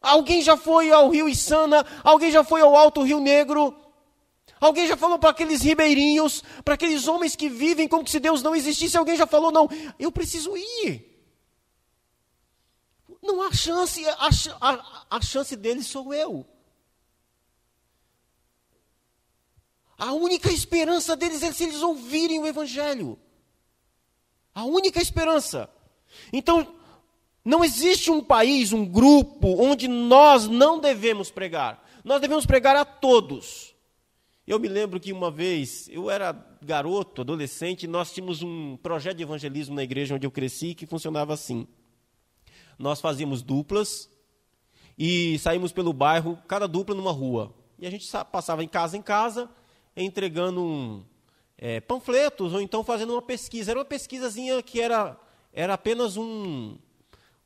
[0.01, 1.85] Alguém já foi ao Rio Içana?
[2.03, 3.78] Alguém já foi ao Alto Rio Negro?
[4.59, 8.55] Alguém já falou para aqueles ribeirinhos, para aqueles homens que vivem como se Deus não
[8.55, 8.97] existisse?
[8.97, 11.05] Alguém já falou, não, eu preciso ir.
[13.21, 14.29] Não há chance, a,
[14.61, 16.45] a, a chance deles sou eu.
[19.97, 23.19] A única esperança deles é se eles ouvirem o Evangelho.
[24.55, 25.69] A única esperança.
[26.31, 26.75] Então,
[27.43, 31.83] Não existe um país, um grupo, onde nós não devemos pregar.
[32.03, 33.68] Nós devemos pregar a todos.
[34.49, 39.21] Eu me lembro que uma vez, eu era garoto, adolescente, nós tínhamos um projeto de
[39.21, 41.67] evangelismo na igreja onde eu cresci que funcionava assim.
[42.75, 44.09] Nós fazíamos duplas
[44.97, 47.53] e saímos pelo bairro, cada dupla numa rua.
[47.77, 49.47] E a gente passava em casa em casa,
[49.95, 51.03] entregando um,
[51.55, 53.69] é, panfletos ou então fazendo uma pesquisa.
[53.69, 55.15] Era uma pesquisazinha que era,
[55.53, 56.75] era apenas um,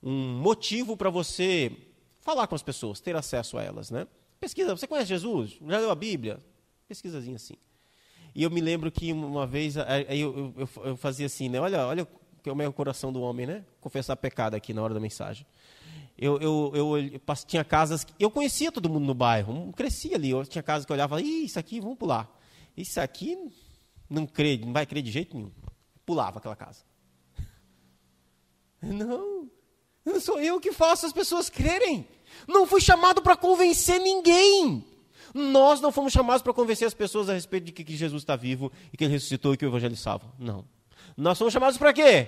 [0.02, 1.70] um motivo para você
[2.22, 3.92] falar com as pessoas, ter acesso a elas.
[3.92, 4.08] Né?
[4.40, 5.58] Pesquisa, você conhece Jesus?
[5.68, 6.40] Já leu a Bíblia?
[6.94, 7.56] Pesquisazinha assim.
[8.36, 11.60] E eu me lembro que uma vez aí eu, eu, eu, fazia assim, né?
[11.60, 12.08] Olha, olha
[12.42, 13.66] que é o meu coração do homem, né?
[13.82, 15.46] Confessar pecado aqui na hora da mensagem.
[16.16, 18.06] Eu, eu, eu, tinha casas.
[18.20, 20.30] Eu conhecia todo mundo no bairro, crescia ali.
[20.30, 22.30] Eu tinha casas que eu olhava, Ih, isso aqui, vamos pular.
[22.78, 23.38] Isso aqui
[24.08, 25.52] não crê, não vai crer de jeito nenhum.
[26.06, 26.84] Pulava aquela casa.
[28.82, 29.50] Não,
[30.04, 32.06] não sou eu que faço as pessoas crerem.
[32.46, 34.86] Não fui chamado para convencer ninguém.
[35.34, 38.72] Nós não fomos chamados para convencer as pessoas a respeito de que Jesus está vivo
[38.92, 40.32] e que ele ressuscitou e que o Evangelho salva.
[40.38, 40.66] Não.
[41.18, 42.28] Nós somos chamados para quê?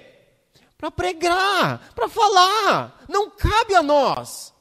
[0.77, 3.05] Para pregar, para falar.
[3.07, 4.53] Não cabe a nós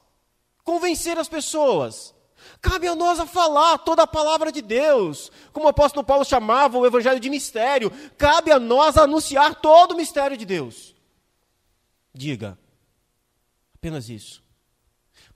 [0.62, 2.14] convencer as pessoas.
[2.60, 6.78] Cabe a nós a falar toda a palavra de Deus, como o apóstolo Paulo chamava
[6.78, 7.90] o evangelho de mistério.
[8.16, 10.94] Cabe a nós anunciar todo o mistério de Deus.
[12.12, 12.58] Diga,
[13.74, 14.42] apenas isso.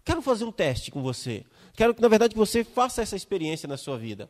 [0.04, 1.44] Quero fazer um teste com você.
[1.78, 4.28] Quero que, na verdade, você faça essa experiência na sua vida.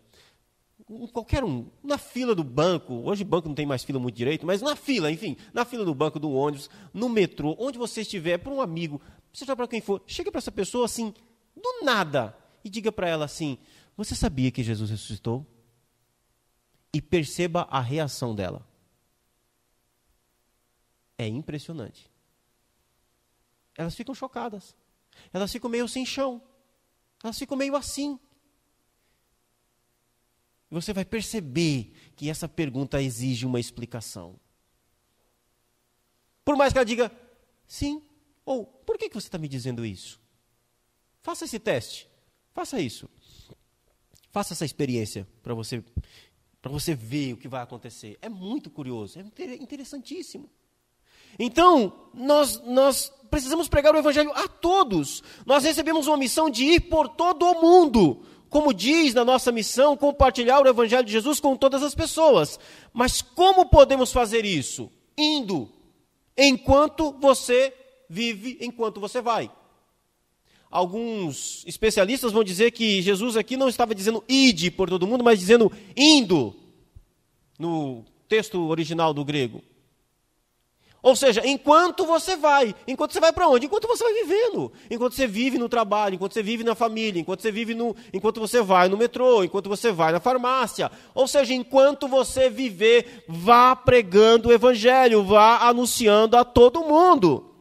[1.15, 4.61] Qualquer um, na fila do banco, hoje banco não tem mais fila muito direito, mas
[4.61, 8.53] na fila, enfim, na fila do banco, do ônibus, no metrô, onde você estiver, para
[8.53, 9.01] um amigo,
[9.33, 11.15] seja para quem for, chega para essa pessoa assim,
[11.57, 13.57] do nada e diga para ela assim:
[13.97, 15.47] Você sabia que Jesus ressuscitou?
[16.93, 18.69] E perceba a reação dela.
[21.17, 22.11] É impressionante.
[23.75, 24.77] Elas ficam chocadas.
[25.33, 26.43] Elas ficam meio sem chão.
[27.23, 28.19] Elas ficam meio assim.
[30.71, 34.39] Você vai perceber que essa pergunta exige uma explicação.
[36.45, 37.11] Por mais que ela diga
[37.67, 38.03] sim,
[38.45, 40.21] ou por que, que você está me dizendo isso?
[41.23, 42.09] Faça esse teste.
[42.55, 43.09] Faça isso.
[44.31, 45.83] Faça essa experiência para você
[46.61, 48.19] para você ver o que vai acontecer.
[48.21, 50.51] É muito curioso, é interessantíssimo.
[51.39, 55.23] Então, nós, nós precisamos pregar o Evangelho a todos.
[55.47, 58.23] Nós recebemos uma missão de ir por todo o mundo.
[58.49, 62.59] Como diz na nossa missão, compartilhar o Evangelho de Jesus com todas as pessoas.
[62.93, 64.91] Mas como podemos fazer isso?
[65.17, 65.69] Indo,
[66.37, 67.75] enquanto você
[68.09, 69.51] vive, enquanto você vai.
[70.71, 75.39] Alguns especialistas vão dizer que Jesus aqui não estava dizendo ide por todo mundo, mas
[75.39, 76.55] dizendo indo,
[77.59, 79.63] no texto original do grego.
[81.01, 83.67] Ou seja, enquanto você vai, enquanto você vai para onde?
[83.67, 87.41] Enquanto você vai vivendo, enquanto você vive no trabalho, enquanto você vive na família, enquanto
[87.41, 90.91] você vive no, enquanto você vai no metrô, enquanto você vai na farmácia.
[91.15, 97.55] Ou seja, enquanto você viver, vá pregando o evangelho, vá anunciando a todo mundo.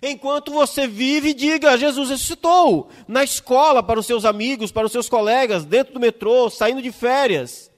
[0.00, 2.88] Enquanto você vive, diga: Jesus ressuscitou.
[3.08, 6.92] Na escola, para os seus amigos, para os seus colegas, dentro do metrô, saindo de
[6.92, 7.68] férias.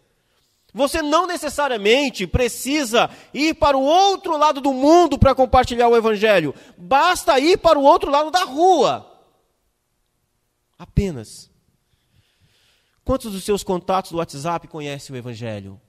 [0.72, 6.54] Você não necessariamente precisa ir para o outro lado do mundo para compartilhar o Evangelho.
[6.78, 9.06] Basta ir para o outro lado da rua.
[10.78, 11.50] Apenas.
[13.04, 15.80] Quantos dos seus contatos do WhatsApp conhecem o Evangelho?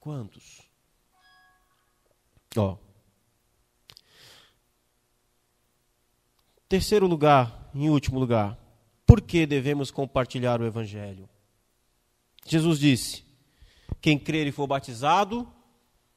[0.00, 0.62] Quantos?
[2.56, 2.76] Ó.
[6.68, 8.58] Terceiro lugar, em último lugar,
[9.04, 11.28] por que devemos compartilhar o Evangelho?
[12.46, 13.24] Jesus disse:
[14.02, 15.50] quem crer e for batizado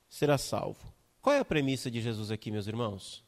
[0.10, 0.91] será salvo.
[1.21, 3.24] Qual é a premissa de Jesus aqui, meus irmãos?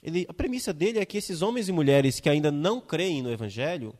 [0.00, 3.30] Ele, a premissa dele é que esses homens e mulheres que ainda não creem no
[3.30, 3.92] Evangelho,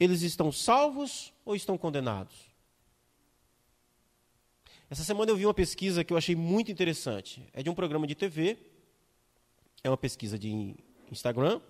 [0.00, 2.34] eles estão salvos ou estão condenados?
[4.88, 7.46] Essa semana eu vi uma pesquisa que eu achei muito interessante.
[7.52, 8.58] É de um programa de TV,
[9.82, 10.74] é uma pesquisa de
[11.10, 11.60] Instagram,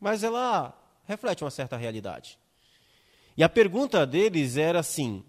[0.00, 2.38] mas ela reflete uma certa realidade.
[3.36, 5.22] E a pergunta deles era assim: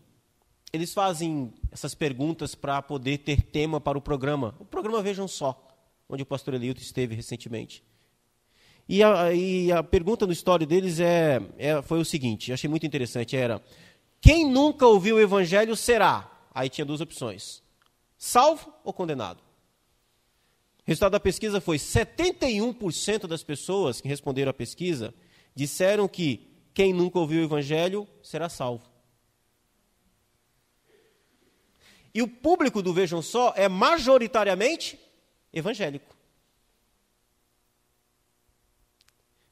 [0.71, 4.55] eles fazem essas perguntas para poder ter tema para o programa.
[4.59, 5.67] O programa Vejam Só,
[6.09, 7.83] onde o pastor Eliuto esteve recentemente.
[8.89, 12.85] E a, e a pergunta no história deles é, é, foi o seguinte, achei muito
[12.85, 13.61] interessante, era,
[14.21, 16.31] quem nunca ouviu o evangelho será?
[16.55, 17.61] Aí tinha duas opções:
[18.17, 19.39] salvo ou condenado.
[19.39, 25.13] O resultado da pesquisa foi 71% das pessoas que responderam à pesquisa
[25.57, 28.87] disseram que quem nunca ouviu o evangelho será salvo.
[32.13, 34.99] E o público do Vejam Só é majoritariamente
[35.51, 36.15] evangélico.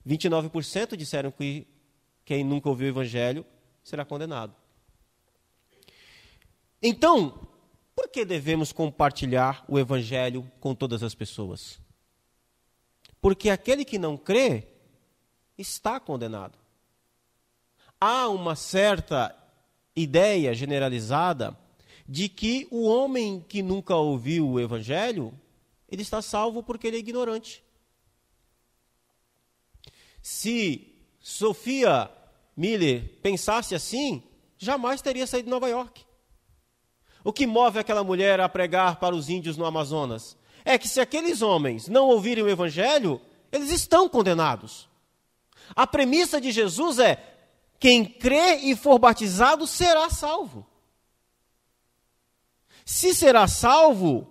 [0.06, 1.66] 29% disseram que
[2.24, 3.44] quem nunca ouviu o evangelho
[3.84, 4.56] será condenado.
[6.84, 7.48] Então,
[7.96, 11.80] por que devemos compartilhar o evangelho com todas as pessoas?
[13.20, 14.75] Porque aquele que não crê
[15.58, 16.58] está condenado.
[18.00, 19.36] Há uma certa
[19.96, 21.58] ideia generalizada
[22.08, 25.34] de que o homem que nunca ouviu o evangelho,
[25.90, 27.64] ele está salvo porque ele é ignorante.
[30.22, 32.10] Se Sofia
[32.56, 34.24] Miller pensasse assim,
[34.58, 36.06] jamais teria saído de Nova York.
[37.24, 41.00] O que move aquela mulher a pregar para os índios no Amazonas é que se
[41.00, 43.20] aqueles homens não ouvirem o evangelho,
[43.52, 44.88] eles estão condenados.
[45.74, 47.24] A premissa de Jesus é:
[47.80, 50.68] quem crê e for batizado será salvo.
[52.84, 54.28] Se será salvo,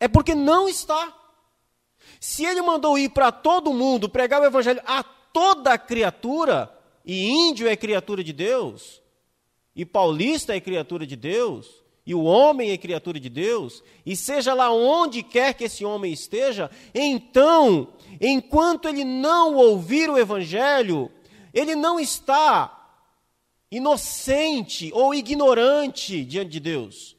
[0.00, 1.16] é porque não está.
[2.18, 6.72] Se ele mandou ir para todo mundo pregar o evangelho a toda criatura,
[7.04, 9.02] e índio é criatura de Deus,
[9.74, 14.54] e paulista é criatura de Deus, e o homem é criatura de Deus, e seja
[14.54, 17.88] lá onde quer que esse homem esteja, então,
[18.20, 21.10] enquanto ele não ouvir o evangelho,
[21.54, 22.78] ele não está
[23.70, 27.16] inocente ou ignorante diante de Deus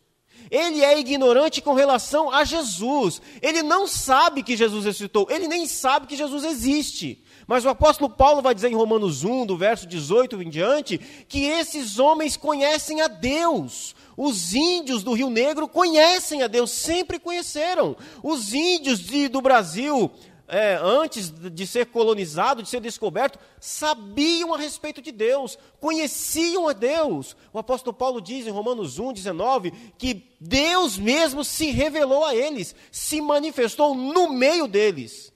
[0.53, 3.19] ele é ignorante com relação a Jesus.
[3.41, 7.23] Ele não sabe que Jesus ressuscitou, ele nem sabe que Jesus existe.
[7.47, 11.45] Mas o apóstolo Paulo vai dizer em Romanos 1, do verso 18 em diante, que
[11.45, 13.95] esses homens conhecem a Deus.
[14.15, 17.95] Os índios do Rio Negro conhecem a Deus, sempre conheceram.
[18.21, 20.11] Os índios de, do Brasil,
[20.47, 26.73] é, antes de ser colonizado, de ser descoberto, sabiam a respeito de Deus, conheciam a
[26.73, 27.35] Deus.
[27.51, 32.75] O apóstolo Paulo diz em Romanos 1, 19, que Deus mesmo se revelou a eles,
[32.91, 35.33] se manifestou no meio deles.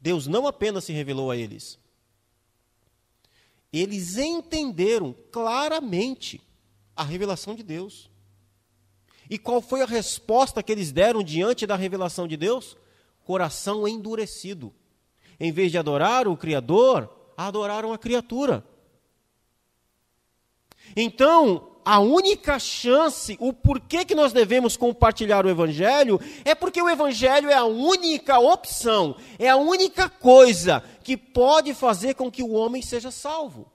[0.00, 1.80] Deus não apenas se revelou a eles,
[3.72, 6.40] eles entenderam claramente
[6.96, 8.10] a revelação de Deus.
[9.28, 12.76] E qual foi a resposta que eles deram diante da revelação de Deus?
[13.26, 14.72] coração endurecido.
[15.38, 18.64] Em vez de adorar o Criador, adoraram a criatura.
[20.96, 26.88] Então, a única chance, o porquê que nós devemos compartilhar o Evangelho, é porque o
[26.88, 32.52] Evangelho é a única opção, é a única coisa que pode fazer com que o
[32.52, 33.70] homem seja salvo.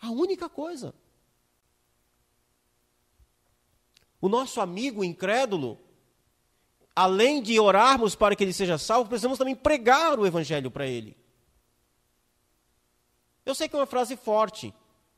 [0.00, 0.94] A única coisa.
[4.24, 5.78] O nosso amigo incrédulo,
[6.96, 11.14] além de orarmos para que ele seja salvo, precisamos também pregar o evangelho para ele.
[13.44, 14.72] Eu sei que é uma frase forte,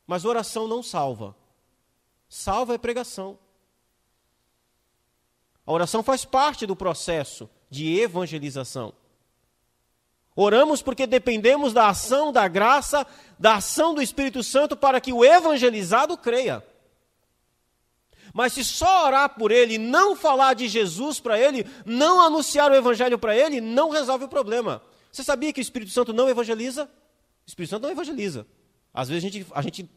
[0.09, 1.37] mas oração não salva.
[2.29, 3.39] Salva é pregação.
[5.65, 8.93] A oração faz parte do processo de evangelização.
[10.35, 13.07] Oramos porque dependemos da ação da graça,
[13.39, 16.61] da ação do Espírito Santo para que o evangelizado creia.
[18.37, 22.75] Mas se só orar por ele, não falar de Jesus para ele, não anunciar o
[22.75, 24.83] evangelho para ele, não resolve o problema.
[25.11, 26.85] Você sabia que o Espírito Santo não evangeliza?
[26.85, 28.47] O Espírito Santo não evangeliza.
[28.93, 29.91] Às vezes a gente, a gente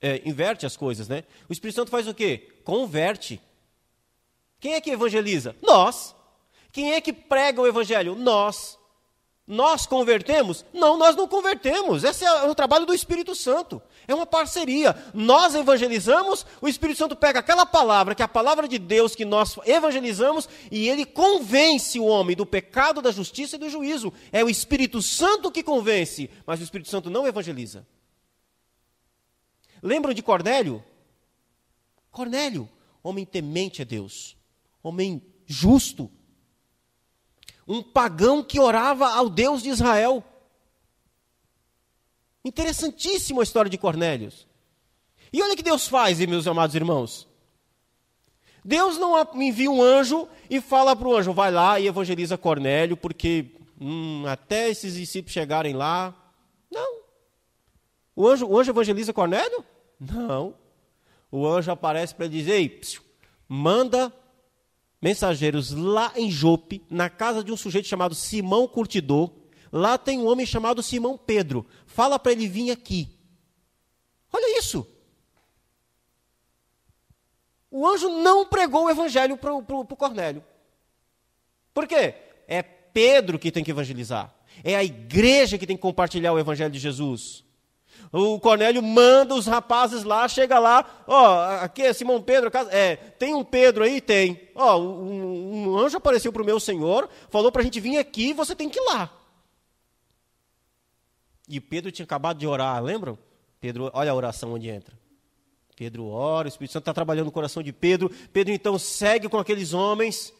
[0.00, 1.22] é, inverte as coisas, né?
[1.48, 2.50] O Espírito Santo faz o quê?
[2.64, 3.40] Converte.
[4.58, 5.54] Quem é que evangeliza?
[5.62, 6.16] Nós.
[6.72, 8.16] Quem é que prega o evangelho?
[8.16, 8.76] Nós.
[9.46, 10.64] Nós convertemos?
[10.74, 12.02] Não, nós não convertemos.
[12.02, 13.80] Esse é o trabalho do Espírito Santo.
[14.06, 14.96] É uma parceria.
[15.14, 19.24] Nós evangelizamos, o Espírito Santo pega aquela palavra, que é a palavra de Deus que
[19.24, 24.12] nós evangelizamos, e ele convence o homem do pecado, da justiça e do juízo.
[24.32, 27.86] É o Espírito Santo que convence, mas o Espírito Santo não evangeliza.
[29.82, 30.82] Lembram de Cornélio?
[32.10, 32.68] Cornélio,
[33.02, 34.36] homem temente a Deus,
[34.82, 36.10] homem justo,
[37.66, 40.24] um pagão que orava ao Deus de Israel.
[42.44, 44.46] Interessantíssima a história de Cornélios.
[45.32, 47.28] E olha o que Deus faz, meus amados irmãos.
[48.64, 52.96] Deus não envia um anjo e fala para o anjo, vai lá e evangeliza Cornélio,
[52.96, 53.46] porque
[53.80, 56.14] hum, até esses discípulos chegarem lá.
[56.70, 57.00] Não.
[58.14, 59.64] O anjo, o anjo evangeliza Cornélio?
[59.98, 60.54] Não.
[61.30, 63.02] O anjo aparece para dizer, Ei, psiu,
[63.48, 64.12] manda
[65.00, 69.30] mensageiros lá em Jope, na casa de um sujeito chamado Simão Curtidor.
[69.72, 71.66] Lá tem um homem chamado Simão Pedro.
[71.86, 73.08] Fala para ele vir aqui.
[74.30, 74.86] Olha isso.
[77.70, 80.44] O anjo não pregou o evangelho para o Cornélio.
[81.72, 82.14] Por quê?
[82.46, 84.34] É Pedro que tem que evangelizar.
[84.62, 87.42] É a igreja que tem que compartilhar o evangelho de Jesus.
[88.12, 93.34] O Cornélio manda os rapazes lá, chega lá, ó, aqui é Simão Pedro, é, tem
[93.34, 94.02] um Pedro aí?
[94.02, 94.50] Tem.
[94.54, 98.34] Ó, um, um anjo apareceu para o meu senhor, falou para a gente vir aqui,
[98.34, 99.10] você tem que ir lá.
[101.52, 103.18] E Pedro tinha acabado de orar, lembram?
[103.60, 104.98] Pedro, olha a oração onde entra.
[105.76, 108.10] Pedro ora, o Espírito Santo está trabalhando no coração de Pedro.
[108.32, 110.32] Pedro então segue com aqueles homens.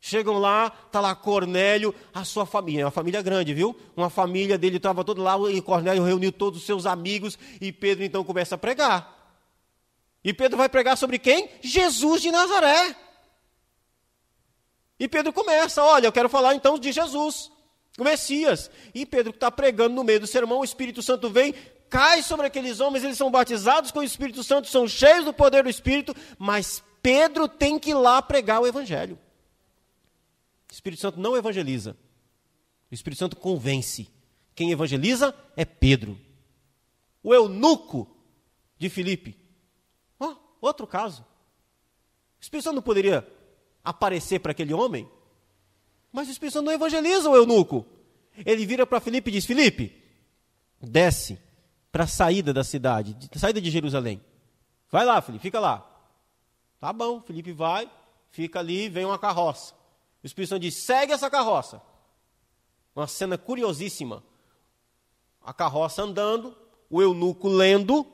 [0.00, 3.76] Chegam lá, está lá Cornélio, a sua família, é uma família grande, viu?
[3.96, 8.04] Uma família dele estava todo lá, e Cornélio reuniu todos os seus amigos, e Pedro
[8.04, 9.34] então começa a pregar.
[10.22, 11.48] E Pedro vai pregar sobre quem?
[11.60, 12.94] Jesus de Nazaré.
[14.98, 17.50] E Pedro começa, olha, eu quero falar então de Jesus,
[17.98, 18.70] o Messias.
[18.94, 21.54] E Pedro está pregando no meio do sermão, o Espírito Santo vem,
[21.88, 25.64] cai sobre aqueles homens, eles são batizados com o Espírito Santo, são cheios do poder
[25.64, 29.18] do Espírito, mas Pedro tem que ir lá pregar o Evangelho.
[30.70, 31.96] O Espírito Santo não evangeliza.
[32.90, 34.08] O Espírito Santo convence.
[34.54, 36.18] Quem evangeliza é Pedro.
[37.22, 38.16] O eunuco
[38.78, 39.36] de Filipe.
[40.18, 41.22] Oh, outro caso.
[41.22, 43.26] O Espírito Santo não poderia
[43.84, 45.08] aparecer para aquele homem,
[46.12, 47.86] mas o Espírito Santo não evangeliza o eunuco.
[48.44, 50.02] Ele vira para Filipe e diz: Filipe,
[50.80, 51.38] desce
[51.90, 54.20] para a saída da cidade, saída de Jerusalém.
[54.90, 55.88] Vai lá, Felipe, fica lá.
[56.78, 57.90] Tá bom, Felipe vai,
[58.30, 59.74] fica ali, vem uma carroça.
[60.22, 61.80] O Espírito Santo diz: segue essa carroça.
[62.94, 64.22] Uma cena curiosíssima.
[65.42, 66.56] A carroça andando,
[66.90, 68.06] o eunuco lendo.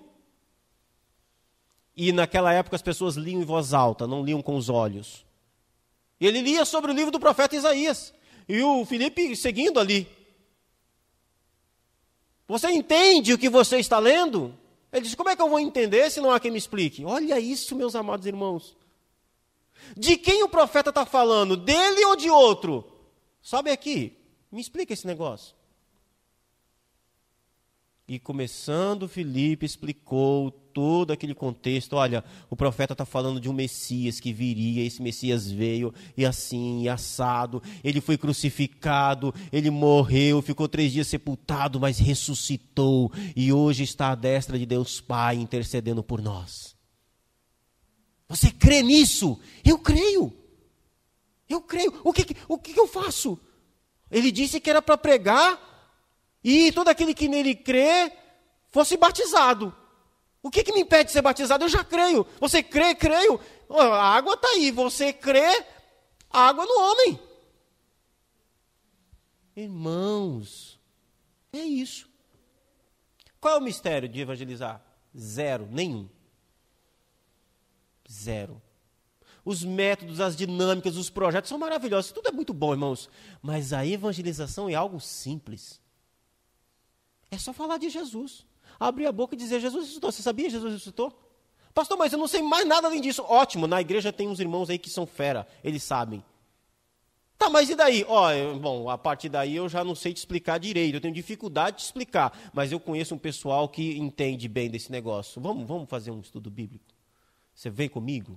[1.97, 5.27] E naquela época as pessoas liam em voz alta, não liam com os olhos.
[6.21, 8.13] E ele lia sobre o livro do profeta Isaías.
[8.49, 10.09] E o Felipe seguindo ali.
[12.47, 14.55] Você entende o que você está lendo?
[14.93, 17.05] Ele diz: Como é que eu vou entender se não há quem me explique?
[17.05, 18.77] Olha isso, meus amados irmãos.
[19.97, 21.57] De quem o profeta está falando?
[21.57, 22.85] Dele ou de outro?
[23.41, 24.17] Sobe aqui,
[24.51, 25.55] me explica esse negócio.
[28.09, 31.93] E começando, Filipe explicou todo aquele contexto.
[31.93, 36.85] Olha, o profeta está falando de um Messias que viria, esse Messias veio, e assim,
[36.85, 37.63] e assado.
[37.85, 44.15] Ele foi crucificado, ele morreu, ficou três dias sepultado, mas ressuscitou, e hoje está à
[44.15, 46.75] destra de Deus Pai intercedendo por nós.
[48.27, 49.39] Você crê nisso?
[49.63, 50.33] Eu creio.
[51.47, 52.01] Eu creio.
[52.03, 53.39] O que, o que eu faço?
[54.11, 55.68] Ele disse que era para pregar
[56.43, 58.13] e todo aquele que nele crê
[58.69, 59.75] fosse batizado.
[60.43, 61.65] O que, que me impede de ser batizado?
[61.65, 62.27] Eu já creio.
[62.41, 63.41] Você crê, creio.
[63.69, 64.71] A água está aí.
[64.71, 65.65] Você crê,
[66.31, 67.21] água no homem.
[69.57, 70.79] Irmãos,
[71.53, 72.09] é isso.
[73.41, 74.81] Qual é o mistério de evangelizar?
[75.17, 76.09] Zero, nenhum.
[78.11, 78.63] Zero.
[79.45, 82.13] Os métodos, as dinâmicas, os projetos são maravilhosos.
[82.13, 83.11] Tudo é muito bom, irmãos.
[83.43, 85.81] Mas a evangelização é algo simples.
[87.31, 88.47] É só falar de Jesus.
[88.79, 90.13] Abrir a boca e dizer: Jesus ressuscitou.
[90.13, 91.13] Você sabia que Jesus ressuscitou?
[91.75, 93.23] Pastor, mas eu não sei mais nada além disso.
[93.23, 96.25] Ótimo, na igreja tem uns irmãos aí que são fera, eles sabem.
[97.39, 98.05] Tá, mas e daí?
[98.09, 101.15] Ó, oh, bom, a partir daí eu já não sei te explicar direito, eu tenho
[101.15, 105.41] dificuldade de explicar, mas eu conheço um pessoal que entende bem desse negócio.
[105.41, 106.85] Vamos, vamos fazer um estudo bíblico?
[107.55, 108.37] Você vem comigo?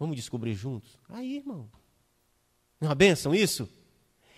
[0.00, 0.98] Vamos descobrir juntos?
[1.08, 1.70] Aí, irmão.
[2.80, 3.68] Não é uma bênção isso?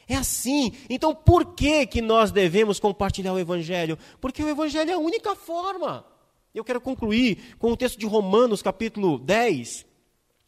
[0.09, 0.72] É assim.
[0.88, 3.98] Então, por que, que nós devemos compartilhar o Evangelho?
[4.20, 6.05] Porque o Evangelho é a única forma.
[6.55, 9.86] Eu quero concluir com o texto de Romanos, capítulo 10,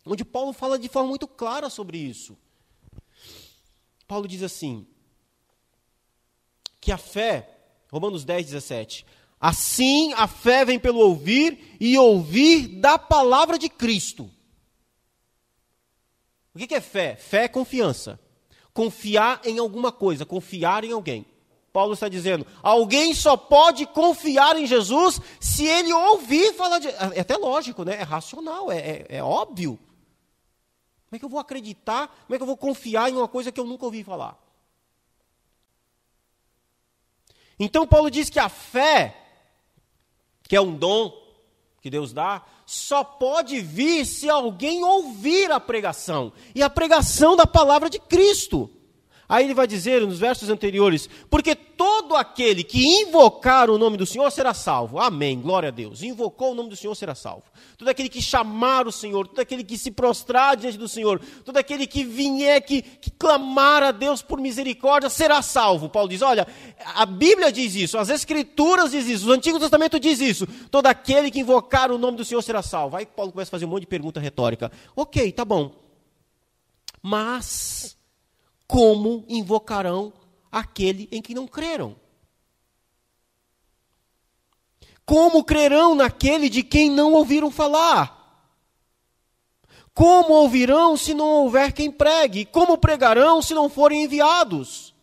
[0.05, 2.37] onde Paulo fala de forma muito clara sobre isso.
[4.07, 4.87] Paulo diz assim:
[6.81, 7.49] que a fé,
[7.91, 9.07] Romanos 10, 17,
[9.47, 14.31] Assim, a fé vem pelo ouvir e ouvir da palavra de Cristo.
[16.55, 17.15] O que é fé?
[17.17, 18.19] Fé é confiança.
[18.75, 21.25] Confiar em alguma coisa, confiar em alguém.
[21.72, 26.89] Paulo está dizendo: alguém só pode confiar em Jesus se ele ouvir falar de.
[26.89, 27.95] É até lógico, né?
[27.95, 29.79] É racional, é, é, é óbvio.
[31.07, 32.09] Como é que eu vou acreditar?
[32.27, 34.39] Como é que eu vou confiar em uma coisa que eu nunca ouvi falar?
[37.59, 39.20] Então, Paulo diz que a fé
[40.47, 41.24] que é um dom
[41.85, 47.47] que Deus dá, só pode vir se alguém ouvir a pregação e a pregação da
[47.47, 48.70] palavra de Cristo.
[49.35, 54.07] Aí ele vai dizer nos versos anteriores: Porque todo aquele que invocar o nome do
[54.07, 55.01] Senhor será salvo.
[55.01, 56.05] Amém, glória a Deus.
[56.05, 57.43] Invocou o nome do Senhor será salvo.
[57.76, 61.57] Todo aquele que chamar o Senhor, todo aquele que se prostrar diante do Senhor, todo
[61.57, 65.89] aquele que vier, que, que clamar a Deus por misericórdia, será salvo.
[65.89, 66.47] Paulo diz: Olha,
[66.95, 70.47] a Bíblia diz isso, as Escrituras diz isso, o Antigo Testamento diz isso.
[70.70, 72.97] Todo aquele que invocar o nome do Senhor será salvo.
[72.97, 74.70] Aí Paulo começa a fazer um monte de pergunta retórica.
[74.95, 75.72] Ok, tá bom.
[77.03, 77.97] Mas
[78.67, 80.12] como invocarão
[80.51, 81.97] aquele em que não creram?
[85.05, 88.25] Como crerão naquele de quem não ouviram falar?
[89.93, 92.45] Como ouvirão se não houver quem pregue?
[92.45, 94.95] Como pregarão se não forem enviados?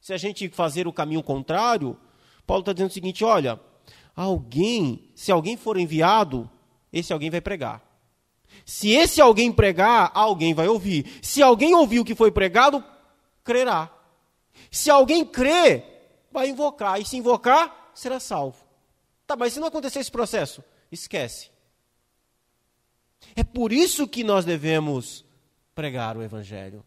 [0.00, 1.98] Se a gente fazer o caminho contrário,
[2.46, 3.60] Paulo está dizendo o seguinte: olha,
[4.16, 6.48] alguém, se alguém for enviado,
[6.92, 7.87] esse alguém vai pregar.
[8.68, 11.18] Se esse alguém pregar, alguém vai ouvir.
[11.22, 12.84] Se alguém ouvir o que foi pregado,
[13.42, 13.90] crerá.
[14.70, 15.82] Se alguém crê,
[16.30, 17.00] vai invocar.
[17.00, 18.62] E se invocar, será salvo.
[19.26, 20.62] Tá, mas se não acontecer esse processo,
[20.92, 21.50] esquece.
[23.34, 25.24] É por isso que nós devemos
[25.74, 26.84] pregar o Evangelho.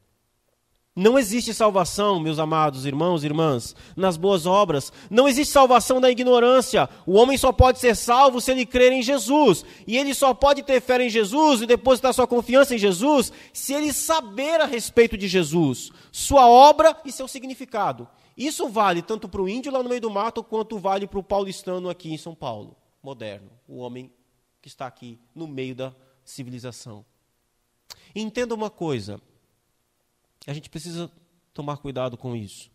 [0.93, 4.91] Não existe salvação, meus amados irmãos e irmãs, nas boas obras.
[5.09, 6.89] Não existe salvação na ignorância.
[7.05, 9.63] O homem só pode ser salvo se ele crer em Jesus.
[9.87, 13.73] E ele só pode ter fé em Jesus e depositar sua confiança em Jesus se
[13.73, 18.05] ele saber a respeito de Jesus, sua obra e seu significado.
[18.35, 21.23] Isso vale tanto para o índio lá no meio do mato, quanto vale para o
[21.23, 24.11] paulistano aqui em São Paulo, moderno, o homem
[24.61, 25.93] que está aqui no meio da
[26.25, 27.05] civilização.
[28.13, 29.21] entenda uma coisa:
[30.47, 31.11] a gente precisa
[31.53, 32.71] tomar cuidado com isso.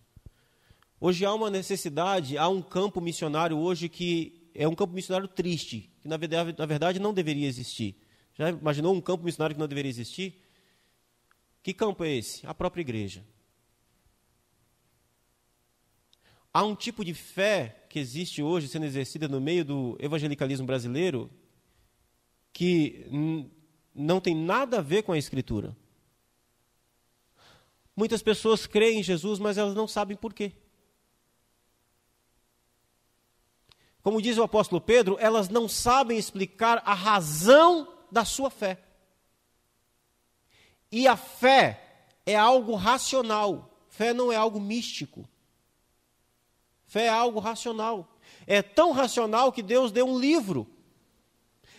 [1.00, 5.90] Hoje há uma necessidade, há um campo missionário hoje que é um campo missionário triste,
[6.00, 7.96] que na verdade, não deveria existir.
[8.34, 10.42] Já imaginou um campo missionário que não deveria existir?
[11.62, 12.46] Que campo é esse?
[12.46, 13.24] A própria igreja.
[16.52, 21.30] Há um tipo de fé que existe hoje sendo exercida no meio do evangelicalismo brasileiro
[22.52, 23.06] que
[23.94, 25.76] não tem nada a ver com a Escritura.
[27.96, 30.52] Muitas pessoas creem em Jesus, mas elas não sabem por quê.
[34.02, 38.78] Como diz o apóstolo Pedro, elas não sabem explicar a razão da sua fé.
[40.92, 45.28] E a fé é algo racional, fé não é algo místico.
[46.84, 48.08] Fé é algo racional.
[48.46, 50.70] É tão racional que Deus deu um livro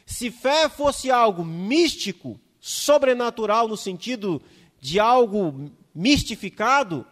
[0.07, 4.41] se fé fosse algo místico, sobrenatural, no sentido
[4.79, 7.07] de algo mistificado,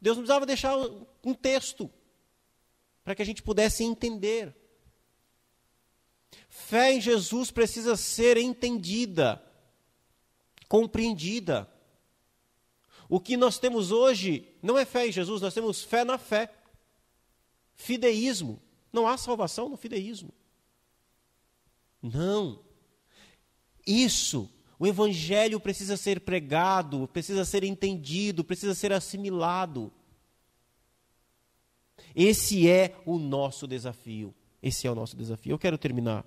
[0.00, 0.76] Deus não precisava deixar
[1.24, 1.88] um texto
[3.04, 4.52] para que a gente pudesse entender.
[6.48, 9.40] Fé em Jesus precisa ser entendida,
[10.68, 11.72] compreendida.
[13.08, 16.52] O que nós temos hoje não é fé em Jesus, nós temos fé na fé.
[17.76, 18.60] Fideísmo.
[18.92, 20.34] Não há salvação no fideísmo.
[22.02, 22.64] Não.
[23.86, 29.92] Isso, o evangelho precisa ser pregado, precisa ser entendido, precisa ser assimilado.
[32.14, 34.34] Esse é o nosso desafio.
[34.62, 35.52] Esse é o nosso desafio.
[35.52, 36.24] Eu quero terminar.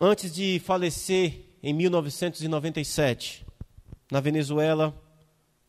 [0.00, 3.46] Antes de falecer em 1997,
[4.10, 4.94] na Venezuela,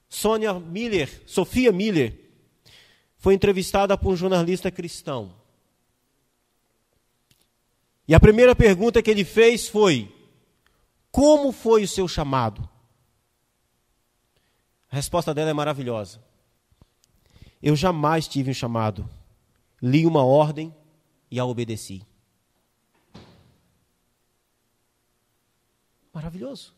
[0.07, 2.29] Sônia Miller, Sofia Miller,
[3.17, 5.38] foi entrevistada por um jornalista cristão.
[8.09, 10.11] E a primeira pergunta que ele fez foi:
[11.11, 12.67] Como foi o seu chamado?
[14.91, 16.19] A resposta dela é maravilhosa.
[17.61, 19.07] Eu jamais tive um chamado.
[19.79, 20.73] Li uma ordem
[21.29, 22.01] e a obedeci.
[26.11, 26.73] Maravilhoso.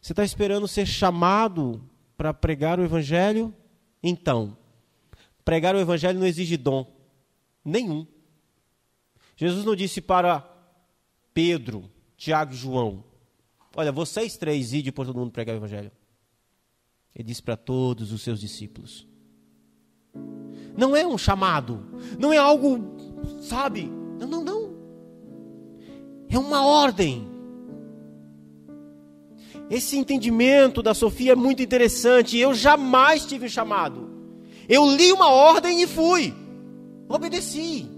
[0.00, 1.86] Você está esperando ser chamado
[2.16, 3.54] para pregar o Evangelho?
[4.02, 4.56] Então,
[5.44, 6.90] pregar o Evangelho não exige dom
[7.62, 8.06] nenhum.
[9.38, 10.44] Jesus não disse para
[11.32, 13.04] Pedro, Tiago e João:
[13.76, 15.92] Olha, vocês três idem por todo mundo pregar o Evangelho.
[17.14, 19.06] Ele disse para todos os seus discípulos.
[20.76, 21.86] Não é um chamado,
[22.18, 22.96] não é algo,
[23.40, 23.84] sabe?
[24.18, 24.76] Não, não, não.
[26.28, 27.28] É uma ordem.
[29.70, 32.36] Esse entendimento da Sofia é muito interessante.
[32.36, 34.10] Eu jamais tive um chamado.
[34.68, 36.34] Eu li uma ordem e fui.
[37.08, 37.97] Obedeci.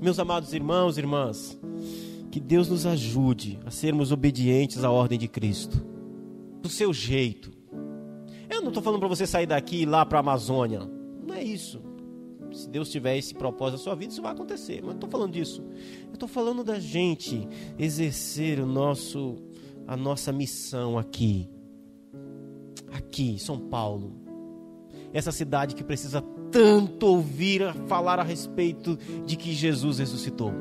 [0.00, 1.58] Meus amados irmãos e irmãs,
[2.30, 5.84] que Deus nos ajude a sermos obedientes à ordem de Cristo,
[6.60, 7.52] do seu jeito.
[8.50, 10.80] Eu não estou falando para você sair daqui e ir lá para a Amazônia,
[11.26, 11.80] não é isso.
[12.52, 14.76] Se Deus tiver esse propósito na sua vida, isso vai acontecer.
[14.76, 15.62] Mas não estou falando disso.
[16.06, 19.36] Eu estou falando da gente exercer o nosso,
[19.88, 21.48] a nossa missão aqui,
[22.92, 24.12] aqui, São Paulo,
[25.12, 26.22] essa cidade que precisa
[26.54, 28.96] tanto ouvir falar a respeito
[29.26, 30.52] de que Jesus ressuscitou.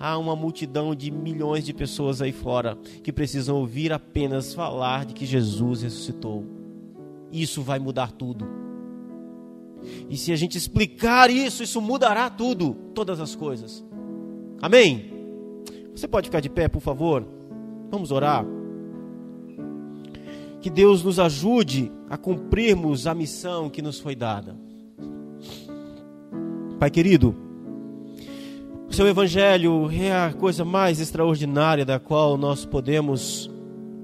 [0.00, 5.12] Há uma multidão de milhões de pessoas aí fora que precisam ouvir apenas falar de
[5.12, 6.46] que Jesus ressuscitou.
[7.30, 8.48] Isso vai mudar tudo.
[10.08, 13.84] E se a gente explicar isso, isso mudará tudo, todas as coisas.
[14.62, 15.12] Amém?
[15.94, 17.22] Você pode ficar de pé, por favor?
[17.90, 18.46] Vamos orar.
[20.62, 24.56] Que Deus nos ajude a cumprirmos a missão que nos foi dada.
[26.78, 27.34] Pai querido,
[28.88, 33.50] o seu Evangelho é a coisa mais extraordinária da qual nós podemos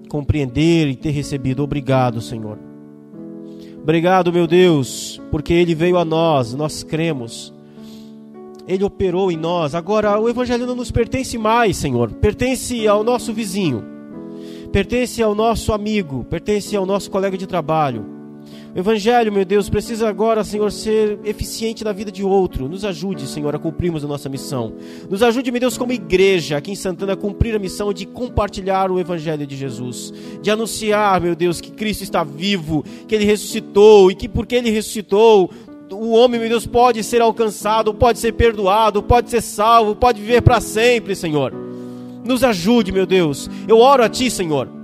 [0.09, 1.63] compreender e ter recebido.
[1.63, 2.59] Obrigado, Senhor.
[3.81, 7.55] Obrigado, meu Deus, porque Ele veio a nós, nós cremos.
[8.67, 9.75] Ele operou em nós.
[9.75, 12.11] Agora, o Evangelho não nos pertence mais, Senhor.
[12.13, 13.98] Pertence ao nosso vizinho,
[14.73, 18.19] pertence ao nosso amigo, pertence ao nosso colega de trabalho
[18.75, 22.69] o Evangelho, meu Deus, precisa agora, Senhor, ser eficiente na vida de outro.
[22.69, 24.75] Nos ajude, Senhor, a cumprirmos a nossa missão.
[25.09, 28.91] Nos ajude, meu Deus, como igreja aqui em Santana, a cumprir a missão de compartilhar
[28.91, 30.13] o Evangelho de Jesus.
[30.43, 34.71] De anunciar, meu Deus, que Cristo está vivo, que Ele ressuscitou e que porque Ele
[34.71, 35.51] ressuscitou,
[35.91, 40.43] o homem, meu Deus, pode ser alcançado, pode ser perdoado, pode ser salvo, pode viver
[40.43, 41.68] para sempre, Senhor.
[42.29, 43.51] Nos ajude, meu Deus.
[43.67, 44.79] Eu oro a Ti, Senhor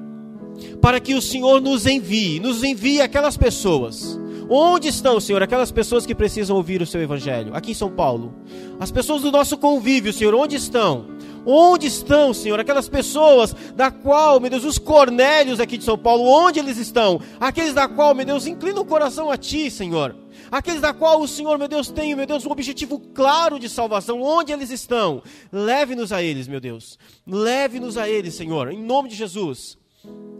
[0.81, 4.21] para que o Senhor nos envie, nos envie aquelas pessoas.
[4.51, 7.55] Onde estão, Senhor, aquelas pessoas que precisam ouvir o seu evangelho?
[7.55, 8.35] Aqui em São Paulo.
[8.79, 11.07] As pessoas do nosso convívio, Senhor, onde estão?
[11.47, 16.25] Onde estão, Senhor, aquelas pessoas da qual, meu Deus, os cornélios aqui de São Paulo,
[16.25, 17.21] onde eles estão?
[17.39, 20.17] Aqueles da qual, meu Deus, inclina o coração a Ti, Senhor.
[20.51, 24.23] Aqueles da qual o Senhor, meu Deus, tem, meu Deus, um objetivo claro de salvação.
[24.23, 25.23] Onde eles estão?
[25.51, 26.99] Leve-nos a eles, meu Deus.
[27.27, 29.77] Leve-nos a eles, Senhor, em nome de Jesus.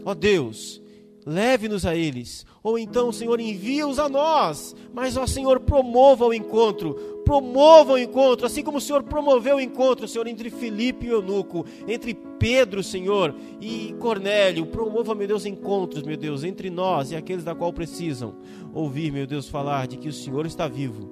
[0.05, 0.81] Ó Deus,
[1.27, 2.45] leve-nos a eles.
[2.63, 4.75] Ou então, Senhor, envia-os a nós.
[4.93, 6.95] Mas, ó Senhor, promova o encontro.
[7.25, 11.65] Promova o encontro, assim como o Senhor promoveu o encontro, Senhor, entre Filipe e Eunuco,
[11.89, 14.67] entre Pedro, Senhor, e Cornélio.
[14.67, 18.35] Promova, meu Deus, encontros, meu Deus, entre nós e aqueles da qual precisam
[18.75, 21.11] ouvir, meu Deus, falar de que o Senhor está vivo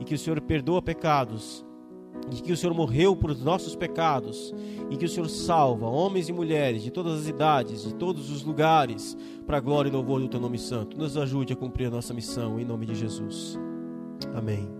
[0.00, 1.64] e que o Senhor perdoa pecados
[2.28, 4.54] de que o Senhor morreu por nossos pecados
[4.90, 8.42] e que o Senhor salva homens e mulheres de todas as idades, de todos os
[8.42, 9.16] lugares,
[9.46, 10.96] para a glória e louvor do teu nome santo.
[10.96, 13.58] Nos ajude a cumprir a nossa missão em nome de Jesus.
[14.34, 14.79] Amém.